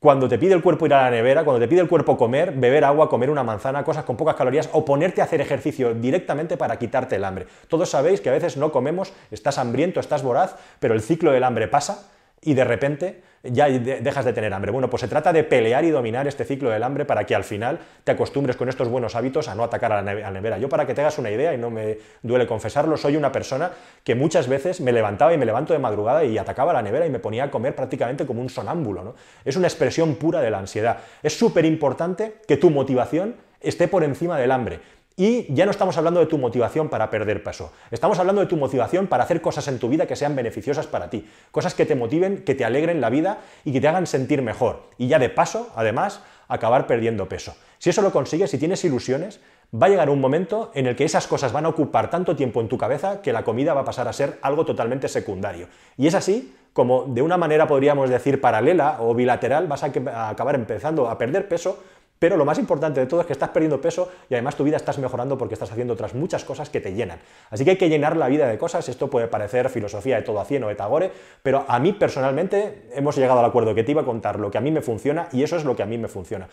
cuando 0.00 0.28
te 0.28 0.38
pide 0.38 0.54
el 0.54 0.62
cuerpo 0.62 0.86
ir 0.86 0.94
a 0.94 1.02
la 1.02 1.10
nevera, 1.10 1.42
cuando 1.42 1.58
te 1.58 1.66
pide 1.66 1.80
el 1.80 1.88
cuerpo 1.88 2.16
comer, 2.16 2.52
beber 2.52 2.84
agua, 2.84 3.08
comer 3.08 3.30
una 3.30 3.42
manzana, 3.42 3.82
cosas 3.82 4.04
con 4.04 4.16
pocas 4.16 4.36
calorías, 4.36 4.68
o 4.72 4.84
ponerte 4.84 5.20
a 5.20 5.24
hacer 5.24 5.40
ejercicio 5.40 5.92
directamente 5.92 6.56
para 6.56 6.78
quitarte 6.78 7.16
el 7.16 7.24
hambre. 7.24 7.48
Todos 7.66 7.90
sabéis 7.90 8.20
que 8.20 8.28
a 8.28 8.32
veces 8.32 8.56
no 8.56 8.70
comemos, 8.70 9.12
estás 9.32 9.58
hambriento, 9.58 9.98
estás 9.98 10.22
voraz, 10.22 10.54
pero 10.78 10.94
el 10.94 11.02
ciclo 11.02 11.32
del 11.32 11.42
hambre 11.42 11.66
pasa 11.66 12.06
y 12.42 12.54
de 12.54 12.64
repente 12.64 13.22
ya 13.42 13.68
dejas 13.68 14.24
de 14.24 14.32
tener 14.32 14.52
hambre. 14.52 14.72
Bueno, 14.72 14.90
pues 14.90 15.00
se 15.00 15.08
trata 15.08 15.32
de 15.32 15.44
pelear 15.44 15.84
y 15.84 15.90
dominar 15.90 16.26
este 16.26 16.44
ciclo 16.44 16.70
del 16.70 16.82
hambre 16.82 17.04
para 17.04 17.24
que 17.24 17.34
al 17.34 17.44
final 17.44 17.78
te 18.04 18.12
acostumbres 18.12 18.56
con 18.56 18.68
estos 18.68 18.88
buenos 18.88 19.14
hábitos 19.14 19.48
a 19.48 19.54
no 19.54 19.62
atacar 19.62 19.92
a 19.92 20.02
la 20.02 20.30
nevera. 20.30 20.58
Yo 20.58 20.68
para 20.68 20.86
que 20.86 20.94
te 20.94 21.00
hagas 21.00 21.18
una 21.18 21.30
idea, 21.30 21.54
y 21.54 21.58
no 21.58 21.70
me 21.70 21.98
duele 22.22 22.46
confesarlo, 22.46 22.96
soy 22.96 23.16
una 23.16 23.30
persona 23.30 23.70
que 24.02 24.14
muchas 24.14 24.48
veces 24.48 24.80
me 24.80 24.92
levantaba 24.92 25.32
y 25.32 25.38
me 25.38 25.46
levanto 25.46 25.72
de 25.72 25.78
madrugada 25.78 26.24
y 26.24 26.36
atacaba 26.36 26.72
la 26.72 26.82
nevera 26.82 27.06
y 27.06 27.10
me 27.10 27.20
ponía 27.20 27.44
a 27.44 27.50
comer 27.50 27.74
prácticamente 27.74 28.26
como 28.26 28.42
un 28.42 28.50
sonámbulo. 28.50 29.04
¿no? 29.04 29.14
Es 29.44 29.56
una 29.56 29.68
expresión 29.68 30.16
pura 30.16 30.40
de 30.40 30.50
la 30.50 30.58
ansiedad. 30.58 30.98
Es 31.22 31.38
súper 31.38 31.64
importante 31.64 32.34
que 32.46 32.56
tu 32.56 32.70
motivación 32.70 33.36
esté 33.60 33.88
por 33.88 34.04
encima 34.04 34.38
del 34.38 34.52
hambre. 34.52 34.80
Y 35.18 35.52
ya 35.52 35.64
no 35.64 35.72
estamos 35.72 35.98
hablando 35.98 36.20
de 36.20 36.26
tu 36.26 36.38
motivación 36.38 36.88
para 36.88 37.10
perder 37.10 37.42
peso, 37.42 37.72
estamos 37.90 38.20
hablando 38.20 38.40
de 38.40 38.46
tu 38.46 38.56
motivación 38.56 39.08
para 39.08 39.24
hacer 39.24 39.40
cosas 39.40 39.66
en 39.66 39.80
tu 39.80 39.88
vida 39.88 40.06
que 40.06 40.14
sean 40.14 40.36
beneficiosas 40.36 40.86
para 40.86 41.10
ti, 41.10 41.28
cosas 41.50 41.74
que 41.74 41.84
te 41.84 41.96
motiven, 41.96 42.44
que 42.44 42.54
te 42.54 42.64
alegren 42.64 43.00
la 43.00 43.10
vida 43.10 43.38
y 43.64 43.72
que 43.72 43.80
te 43.80 43.88
hagan 43.88 44.06
sentir 44.06 44.42
mejor. 44.42 44.84
Y 44.96 45.08
ya 45.08 45.18
de 45.18 45.28
paso, 45.28 45.72
además, 45.74 46.20
acabar 46.46 46.86
perdiendo 46.86 47.28
peso. 47.28 47.56
Si 47.78 47.90
eso 47.90 48.00
lo 48.00 48.12
consigues, 48.12 48.52
si 48.52 48.58
tienes 48.58 48.84
ilusiones, 48.84 49.40
va 49.74 49.88
a 49.88 49.90
llegar 49.90 50.08
un 50.08 50.20
momento 50.20 50.70
en 50.74 50.86
el 50.86 50.94
que 50.94 51.04
esas 51.04 51.26
cosas 51.26 51.50
van 51.50 51.66
a 51.66 51.70
ocupar 51.70 52.10
tanto 52.10 52.36
tiempo 52.36 52.60
en 52.60 52.68
tu 52.68 52.78
cabeza 52.78 53.20
que 53.20 53.32
la 53.32 53.42
comida 53.42 53.74
va 53.74 53.80
a 53.80 53.84
pasar 53.84 54.06
a 54.06 54.12
ser 54.12 54.38
algo 54.40 54.64
totalmente 54.64 55.08
secundario. 55.08 55.66
Y 55.96 56.06
es 56.06 56.14
así 56.14 56.54
como 56.72 57.06
de 57.08 57.22
una 57.22 57.36
manera 57.36 57.66
podríamos 57.66 58.08
decir 58.08 58.40
paralela 58.40 58.98
o 59.00 59.12
bilateral 59.14 59.66
vas 59.66 59.82
a 59.82 60.28
acabar 60.28 60.54
empezando 60.54 61.08
a 61.08 61.18
perder 61.18 61.48
peso 61.48 61.82
pero 62.18 62.36
lo 62.36 62.44
más 62.44 62.58
importante 62.58 63.00
de 63.00 63.06
todo 63.06 63.20
es 63.20 63.26
que 63.26 63.32
estás 63.32 63.50
perdiendo 63.50 63.80
peso 63.80 64.10
y 64.28 64.34
además 64.34 64.56
tu 64.56 64.64
vida 64.64 64.76
estás 64.76 64.98
mejorando 64.98 65.38
porque 65.38 65.54
estás 65.54 65.70
haciendo 65.70 65.94
otras 65.94 66.14
muchas 66.14 66.44
cosas 66.44 66.70
que 66.70 66.80
te 66.80 66.94
llenan. 66.94 67.18
Así 67.50 67.64
que 67.64 67.70
hay 67.70 67.76
que 67.76 67.88
llenar 67.88 68.16
la 68.16 68.28
vida 68.28 68.48
de 68.48 68.58
cosas. 68.58 68.88
Esto 68.88 69.08
puede 69.08 69.28
parecer 69.28 69.68
filosofía 69.68 70.16
de 70.16 70.22
todo 70.22 70.40
a 70.40 70.44
cien 70.44 70.64
o 70.64 70.68
de 70.68 70.74
Tagore, 70.74 71.10
pero 71.42 71.64
a 71.68 71.78
mí 71.78 71.92
personalmente 71.92 72.88
hemos 72.94 73.16
llegado 73.16 73.40
al 73.40 73.46
acuerdo 73.46 73.74
que 73.74 73.84
te 73.84 73.92
iba 73.92 74.02
a 74.02 74.06
contar 74.06 74.38
lo 74.38 74.50
que 74.50 74.58
a 74.58 74.60
mí 74.60 74.70
me 74.70 74.82
funciona 74.82 75.28
y 75.32 75.42
eso 75.42 75.56
es 75.56 75.64
lo 75.64 75.76
que 75.76 75.82
a 75.82 75.86
mí 75.86 75.98
me 75.98 76.08
funciona. 76.08 76.48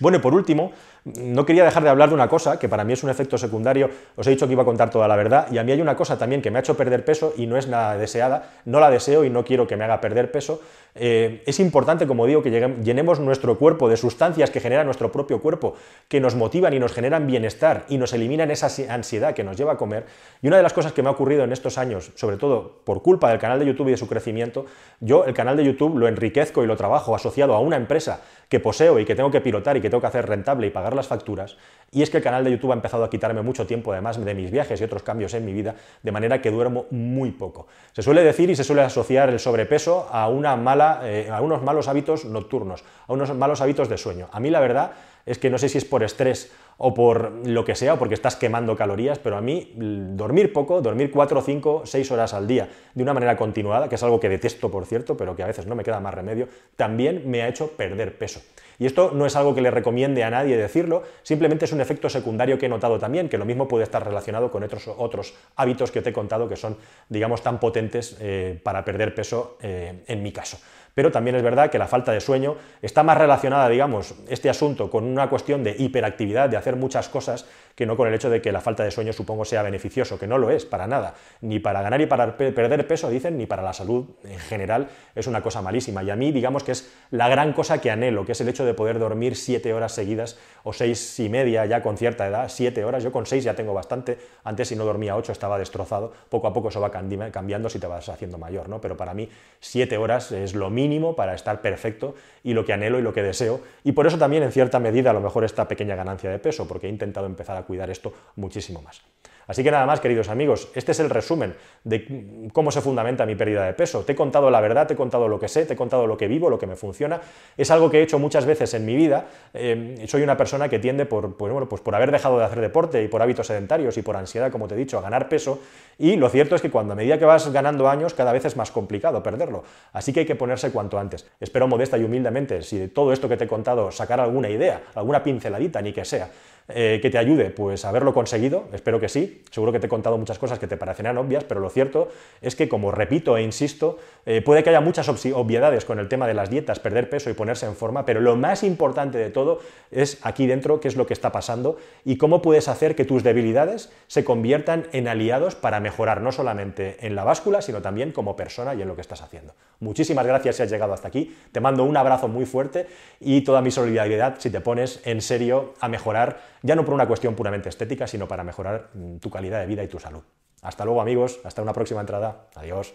Bueno, 0.00 0.18
y 0.18 0.20
por 0.20 0.34
último, 0.34 0.72
no 1.04 1.46
quería 1.46 1.64
dejar 1.64 1.82
de 1.82 1.88
hablar 1.88 2.08
de 2.08 2.14
una 2.14 2.28
cosa 2.28 2.58
que 2.58 2.68
para 2.68 2.84
mí 2.84 2.92
es 2.94 3.02
un 3.02 3.10
efecto 3.10 3.38
secundario. 3.38 3.90
Os 4.16 4.26
he 4.26 4.30
dicho 4.30 4.46
que 4.46 4.52
iba 4.52 4.62
a 4.62 4.66
contar 4.66 4.90
toda 4.90 5.06
la 5.06 5.16
verdad 5.16 5.46
y 5.50 5.58
a 5.58 5.64
mí 5.64 5.72
hay 5.72 5.80
una 5.80 5.96
cosa 5.96 6.18
también 6.18 6.42
que 6.42 6.50
me 6.50 6.58
ha 6.58 6.60
hecho 6.60 6.76
perder 6.76 7.04
peso 7.04 7.34
y 7.36 7.46
no 7.46 7.56
es 7.56 7.68
nada 7.68 7.96
deseada, 7.96 8.50
no 8.64 8.80
la 8.80 8.90
deseo 8.90 9.24
y 9.24 9.30
no 9.30 9.44
quiero 9.44 9.66
que 9.66 9.76
me 9.76 9.84
haga 9.84 10.00
perder 10.00 10.30
peso. 10.30 10.60
Eh, 10.94 11.42
es 11.46 11.60
importante, 11.60 12.06
como 12.06 12.26
digo, 12.26 12.42
que 12.42 12.50
llenemos 12.82 13.20
nuestro 13.20 13.58
cuerpo 13.58 13.88
de 13.88 13.96
sustancias 13.96 14.50
que 14.50 14.60
genera 14.60 14.82
nuestro 14.84 15.12
propio 15.12 15.40
cuerpo, 15.40 15.74
que 16.08 16.20
nos 16.20 16.34
motivan 16.34 16.74
y 16.74 16.80
nos 16.80 16.92
generan 16.92 17.26
bienestar 17.26 17.84
y 17.88 17.96
nos 17.96 18.12
eliminan 18.12 18.50
esa 18.50 18.68
ansiedad 18.92 19.34
que 19.34 19.44
nos 19.44 19.56
lleva 19.56 19.74
a 19.74 19.76
comer. 19.76 20.06
Y 20.42 20.48
una 20.48 20.56
de 20.56 20.62
las 20.62 20.72
cosas 20.72 20.92
que 20.92 21.02
me 21.02 21.08
ha 21.08 21.12
ocurrido 21.12 21.44
en 21.44 21.52
estos 21.52 21.78
años, 21.78 22.10
sobre 22.16 22.36
todo 22.36 22.80
por 22.84 23.02
culpa 23.02 23.30
del 23.30 23.38
canal 23.38 23.58
de 23.58 23.66
YouTube 23.66 23.88
y 23.88 23.92
de 23.92 23.96
su 23.96 24.08
crecimiento, 24.08 24.66
yo 25.00 25.24
el 25.24 25.34
canal 25.34 25.56
de 25.56 25.64
YouTube 25.64 25.96
lo 25.96 26.08
enriquezco 26.08 26.64
y 26.64 26.66
lo 26.66 26.76
trabajo 26.76 27.14
asociado 27.14 27.54
a 27.54 27.60
una 27.60 27.76
empresa 27.76 28.22
que 28.48 28.58
poseo 28.58 28.98
y 28.98 29.04
que 29.04 29.14
tengo 29.14 29.30
que 29.30 29.40
pilotar 29.40 29.76
y 29.76 29.80
que 29.80 29.89
tengo 29.90 30.00
que 30.00 30.06
hacer 30.06 30.26
rentable 30.26 30.66
y 30.66 30.70
pagar 30.70 30.94
las 30.94 31.06
facturas, 31.06 31.56
y 31.92 32.02
es 32.02 32.10
que 32.10 32.18
el 32.18 32.22
canal 32.22 32.44
de 32.44 32.52
YouTube 32.52 32.70
ha 32.70 32.74
empezado 32.74 33.04
a 33.04 33.10
quitarme 33.10 33.42
mucho 33.42 33.66
tiempo, 33.66 33.92
además 33.92 34.24
de 34.24 34.34
mis 34.34 34.50
viajes 34.50 34.80
y 34.80 34.84
otros 34.84 35.02
cambios 35.02 35.34
en 35.34 35.44
mi 35.44 35.52
vida, 35.52 35.74
de 36.02 36.12
manera 36.12 36.40
que 36.40 36.50
duermo 36.50 36.86
muy 36.90 37.32
poco. 37.32 37.66
Se 37.92 38.02
suele 38.02 38.22
decir 38.22 38.48
y 38.48 38.56
se 38.56 38.64
suele 38.64 38.82
asociar 38.82 39.28
el 39.28 39.40
sobrepeso 39.40 40.08
a, 40.10 40.28
una 40.28 40.56
mala, 40.56 41.00
eh, 41.04 41.28
a 41.30 41.40
unos 41.40 41.62
malos 41.62 41.88
hábitos 41.88 42.24
nocturnos, 42.24 42.84
a 43.08 43.12
unos 43.12 43.34
malos 43.34 43.60
hábitos 43.60 43.88
de 43.88 43.98
sueño. 43.98 44.28
A 44.32 44.40
mí 44.40 44.50
la 44.50 44.60
verdad 44.60 44.92
es 45.26 45.38
que 45.38 45.50
no 45.50 45.58
sé 45.58 45.68
si 45.68 45.78
es 45.78 45.84
por 45.84 46.02
estrés 46.02 46.52
o 46.82 46.94
por 46.94 47.46
lo 47.46 47.62
que 47.62 47.74
sea, 47.74 47.94
o 47.94 47.98
porque 47.98 48.14
estás 48.14 48.36
quemando 48.36 48.74
calorías, 48.74 49.18
pero 49.18 49.36
a 49.36 49.42
mí 49.42 49.70
dormir 49.76 50.50
poco, 50.50 50.80
dormir 50.80 51.10
4, 51.10 51.42
5, 51.42 51.82
6 51.84 52.10
horas 52.10 52.32
al 52.32 52.46
día 52.46 52.70
de 52.94 53.02
una 53.02 53.12
manera 53.12 53.36
continuada, 53.36 53.86
que 53.86 53.96
es 53.96 54.02
algo 54.02 54.18
que 54.18 54.30
detesto, 54.30 54.70
por 54.70 54.86
cierto, 54.86 55.14
pero 55.14 55.36
que 55.36 55.42
a 55.42 55.46
veces 55.46 55.66
no 55.66 55.74
me 55.74 55.84
queda 55.84 56.00
más 56.00 56.14
remedio, 56.14 56.48
también 56.76 57.30
me 57.30 57.42
ha 57.42 57.48
hecho 57.48 57.72
perder 57.72 58.16
peso. 58.16 58.40
Y 58.78 58.86
esto 58.86 59.12
no 59.14 59.26
es 59.26 59.36
algo 59.36 59.54
que 59.54 59.60
le 59.60 59.70
recomiende 59.70 60.24
a 60.24 60.30
nadie 60.30 60.56
decirlo, 60.56 61.02
simplemente 61.22 61.66
es 61.66 61.72
un 61.72 61.82
efecto 61.82 62.08
secundario 62.08 62.58
que 62.58 62.64
he 62.64 62.68
notado 62.70 62.98
también, 62.98 63.28
que 63.28 63.36
lo 63.36 63.44
mismo 63.44 63.68
puede 63.68 63.84
estar 63.84 64.02
relacionado 64.02 64.50
con 64.50 64.62
otros, 64.62 64.88
otros 64.88 65.34
hábitos 65.56 65.90
que 65.90 66.00
te 66.00 66.10
he 66.10 66.12
contado 66.14 66.48
que 66.48 66.56
son, 66.56 66.78
digamos, 67.10 67.42
tan 67.42 67.60
potentes 67.60 68.16
eh, 68.20 68.58
para 68.62 68.86
perder 68.86 69.14
peso 69.14 69.58
eh, 69.60 70.02
en 70.06 70.22
mi 70.22 70.32
caso 70.32 70.56
pero 71.00 71.10
también 71.10 71.34
es 71.34 71.42
verdad 71.42 71.70
que 71.70 71.78
la 71.78 71.86
falta 71.86 72.12
de 72.12 72.20
sueño 72.20 72.56
está 72.82 73.02
más 73.02 73.16
relacionada, 73.16 73.70
digamos, 73.70 74.14
este 74.28 74.50
asunto 74.50 74.90
con 74.90 75.04
una 75.04 75.30
cuestión 75.30 75.64
de 75.64 75.74
hiperactividad, 75.78 76.50
de 76.50 76.58
hacer 76.58 76.76
muchas 76.76 77.08
cosas, 77.08 77.46
que 77.74 77.86
no 77.86 77.96
con 77.96 78.08
el 78.08 78.14
hecho 78.14 78.30
de 78.30 78.42
que 78.42 78.52
la 78.52 78.60
falta 78.60 78.84
de 78.84 78.90
sueño 78.90 79.12
supongo 79.12 79.44
sea 79.44 79.62
beneficioso, 79.62 80.18
que 80.18 80.26
no 80.26 80.38
lo 80.38 80.50
es 80.50 80.64
para 80.64 80.86
nada, 80.86 81.14
ni 81.40 81.58
para 81.58 81.82
ganar 81.82 82.00
y 82.00 82.06
para 82.06 82.36
perder 82.36 82.86
peso, 82.86 83.10
dicen, 83.10 83.38
ni 83.38 83.46
para 83.46 83.62
la 83.62 83.72
salud 83.72 84.06
en 84.24 84.38
general, 84.38 84.88
es 85.14 85.26
una 85.26 85.42
cosa 85.42 85.62
malísima. 85.62 86.02
Y 86.02 86.10
a 86.10 86.16
mí, 86.16 86.32
digamos 86.32 86.64
que 86.64 86.72
es 86.72 86.92
la 87.10 87.28
gran 87.28 87.52
cosa 87.52 87.80
que 87.80 87.90
anhelo, 87.90 88.24
que 88.24 88.32
es 88.32 88.40
el 88.40 88.48
hecho 88.48 88.64
de 88.64 88.74
poder 88.74 88.98
dormir 88.98 89.36
siete 89.36 89.72
horas 89.72 89.92
seguidas 89.92 90.38
o 90.62 90.72
seis 90.72 91.18
y 91.20 91.28
media 91.28 91.64
ya 91.66 91.82
con 91.82 91.96
cierta 91.96 92.26
edad, 92.26 92.48
siete 92.48 92.84
horas, 92.84 93.02
yo 93.02 93.12
con 93.12 93.26
seis 93.26 93.44
ya 93.44 93.54
tengo 93.54 93.72
bastante, 93.72 94.18
antes 94.44 94.68
si 94.68 94.76
no 94.76 94.84
dormía 94.84 95.16
ocho 95.16 95.32
estaba 95.32 95.58
destrozado, 95.58 96.12
poco 96.28 96.46
a 96.46 96.52
poco 96.52 96.68
eso 96.68 96.80
va 96.80 96.90
cambiando 96.90 97.70
si 97.70 97.78
te 97.78 97.86
vas 97.86 98.08
haciendo 98.08 98.38
mayor, 98.38 98.68
¿no? 98.68 98.80
Pero 98.80 98.96
para 98.96 99.14
mí 99.14 99.28
siete 99.60 99.96
horas 99.96 100.32
es 100.32 100.54
lo 100.54 100.70
mínimo 100.70 101.16
para 101.16 101.34
estar 101.34 101.60
perfecto 101.60 102.14
y 102.42 102.54
lo 102.54 102.64
que 102.64 102.72
anhelo 102.72 102.98
y 102.98 103.02
lo 103.02 103.12
que 103.12 103.22
deseo. 103.22 103.60
Y 103.84 103.92
por 103.92 104.06
eso 104.06 104.18
también, 104.18 104.42
en 104.42 104.52
cierta 104.52 104.78
medida, 104.78 105.10
a 105.10 105.12
lo 105.12 105.20
mejor 105.20 105.44
esta 105.44 105.68
pequeña 105.68 105.96
ganancia 105.96 106.30
de 106.30 106.38
peso, 106.38 106.66
porque 106.66 106.86
he 106.86 106.90
intentado 106.90 107.26
empezar 107.26 107.56
a 107.56 107.59
cuidar 107.62 107.90
esto 107.90 108.12
muchísimo 108.36 108.82
más. 108.82 109.02
Así 109.50 109.64
que 109.64 109.72
nada 109.72 109.84
más, 109.84 109.98
queridos 109.98 110.28
amigos, 110.28 110.68
este 110.76 110.92
es 110.92 111.00
el 111.00 111.10
resumen 111.10 111.56
de 111.82 112.50
cómo 112.52 112.70
se 112.70 112.80
fundamenta 112.80 113.26
mi 113.26 113.34
pérdida 113.34 113.66
de 113.66 113.72
peso. 113.72 114.04
Te 114.04 114.12
he 114.12 114.14
contado 114.14 114.48
la 114.48 114.60
verdad, 114.60 114.86
te 114.86 114.94
he 114.94 114.96
contado 114.96 115.26
lo 115.26 115.40
que 115.40 115.48
sé, 115.48 115.66
te 115.66 115.72
he 115.72 115.76
contado 115.76 116.06
lo 116.06 116.16
que 116.16 116.28
vivo, 116.28 116.48
lo 116.48 116.56
que 116.56 116.68
me 116.68 116.76
funciona. 116.76 117.20
Es 117.56 117.72
algo 117.72 117.90
que 117.90 117.98
he 117.98 118.02
hecho 118.02 118.20
muchas 118.20 118.46
veces 118.46 118.74
en 118.74 118.86
mi 118.86 118.94
vida. 118.94 119.26
Eh, 119.52 120.04
soy 120.06 120.22
una 120.22 120.36
persona 120.36 120.68
que 120.68 120.78
tiende, 120.78 121.04
por, 121.04 121.36
pues, 121.36 121.50
bueno, 121.50 121.68
pues 121.68 121.82
por 121.82 121.96
haber 121.96 122.12
dejado 122.12 122.38
de 122.38 122.44
hacer 122.44 122.60
deporte 122.60 123.02
y 123.02 123.08
por 123.08 123.22
hábitos 123.22 123.48
sedentarios 123.48 123.98
y 123.98 124.02
por 124.02 124.16
ansiedad, 124.16 124.52
como 124.52 124.68
te 124.68 124.76
he 124.76 124.78
dicho, 124.78 124.98
a 124.98 125.00
ganar 125.00 125.28
peso. 125.28 125.58
Y 125.98 126.14
lo 126.14 126.28
cierto 126.28 126.54
es 126.54 126.62
que 126.62 126.70
cuando 126.70 126.92
a 126.92 126.96
medida 126.96 127.18
que 127.18 127.24
vas 127.24 127.52
ganando 127.52 127.88
años, 127.88 128.14
cada 128.14 128.32
vez 128.32 128.44
es 128.44 128.56
más 128.56 128.70
complicado 128.70 129.20
perderlo. 129.20 129.64
Así 129.92 130.12
que 130.12 130.20
hay 130.20 130.26
que 130.26 130.36
ponerse 130.36 130.70
cuanto 130.70 130.96
antes. 130.96 131.26
Espero 131.40 131.66
modesta 131.66 131.98
y 131.98 132.04
humildemente, 132.04 132.62
si 132.62 132.78
de 132.78 132.86
todo 132.86 133.12
esto 133.12 133.28
que 133.28 133.36
te 133.36 133.46
he 133.46 133.48
contado 133.48 133.90
sacar 133.90 134.20
alguna 134.20 134.48
idea, 134.48 134.80
alguna 134.94 135.24
pinceladita, 135.24 135.82
ni 135.82 135.92
que 135.92 136.04
sea, 136.04 136.30
eh, 136.68 137.00
que 137.02 137.10
te 137.10 137.18
ayude 137.18 137.50
pues 137.50 137.84
a 137.84 137.88
haberlo 137.88 138.14
conseguido, 138.14 138.68
espero 138.72 139.00
que 139.00 139.08
sí, 139.08 139.42
seguro 139.50 139.72
que 139.72 139.80
te 139.80 139.86
he 139.86 139.88
contado 139.88 140.16
muchas 140.18 140.38
cosas 140.38 140.58
que 140.58 140.66
te 140.66 140.76
parecerán 140.76 141.18
obvias, 141.18 141.44
pero 141.44 141.60
lo 141.60 141.68
cierto 141.68 142.08
es 142.40 142.54
que 142.54 142.68
como 142.68 142.92
repito 142.92 143.36
e 143.36 143.42
insisto, 143.42 143.98
eh, 144.26 144.40
puede 144.42 144.62
que 144.62 144.70
haya 144.70 144.80
muchas 144.80 145.08
obviedades 145.08 145.84
con 145.84 145.98
el 145.98 146.08
tema 146.08 146.26
de 146.26 146.34
las 146.34 146.50
dietas, 146.50 146.78
perder 146.78 147.10
peso 147.10 147.30
y 147.30 147.32
ponerse 147.32 147.66
en 147.66 147.74
forma, 147.74 148.04
pero 148.04 148.20
lo 148.20 148.36
más 148.36 148.62
importante 148.62 149.18
de 149.18 149.30
todo 149.30 149.60
es 149.90 150.18
aquí 150.22 150.46
dentro 150.46 150.80
qué 150.80 150.88
es 150.88 150.96
lo 150.96 151.06
que 151.06 151.14
está 151.14 151.32
pasando 151.32 151.76
y 152.04 152.16
cómo 152.16 152.42
puedes 152.42 152.68
hacer 152.68 152.94
que 152.94 153.04
tus 153.04 153.22
debilidades 153.22 153.90
se 154.06 154.24
conviertan 154.24 154.86
en 154.92 155.08
aliados 155.08 155.54
para 155.54 155.80
mejorar 155.80 156.20
no 156.20 156.32
solamente 156.32 156.96
en 157.06 157.16
la 157.16 157.24
báscula, 157.24 157.62
sino 157.62 157.82
también 157.82 158.12
como 158.12 158.36
persona 158.36 158.74
y 158.74 158.82
en 158.82 158.88
lo 158.88 158.94
que 158.94 159.00
estás 159.00 159.22
haciendo. 159.22 159.54
Muchísimas 159.80 160.26
gracias 160.26 160.56
si 160.56 160.62
has 160.62 160.70
llegado 160.70 160.92
hasta 160.92 161.08
aquí, 161.08 161.36
te 161.52 161.60
mando 161.60 161.84
un 161.84 161.96
abrazo 161.96 162.28
muy 162.28 162.46
fuerte 162.46 162.86
y 163.18 163.40
toda 163.42 163.62
mi 163.62 163.70
solidaridad 163.70 164.36
si 164.38 164.50
te 164.50 164.60
pones 164.60 165.00
en 165.04 165.20
serio 165.20 165.74
a 165.80 165.88
mejorar 165.88 166.38
ya 166.62 166.74
no 166.74 166.84
por 166.84 166.94
una 166.94 167.06
cuestión 167.06 167.34
puramente 167.34 167.68
estética, 167.68 168.06
sino 168.06 168.28
para 168.28 168.44
mejorar 168.44 168.90
mm, 168.94 169.16
tu 169.16 169.30
calidad 169.30 169.60
de 169.60 169.66
vida 169.66 169.82
y 169.82 169.88
tu 169.88 169.98
salud. 169.98 170.22
Hasta 170.62 170.84
luego 170.84 171.00
amigos, 171.00 171.40
hasta 171.44 171.62
una 171.62 171.72
próxima 171.72 172.00
entrada. 172.00 172.48
Adiós. 172.54 172.94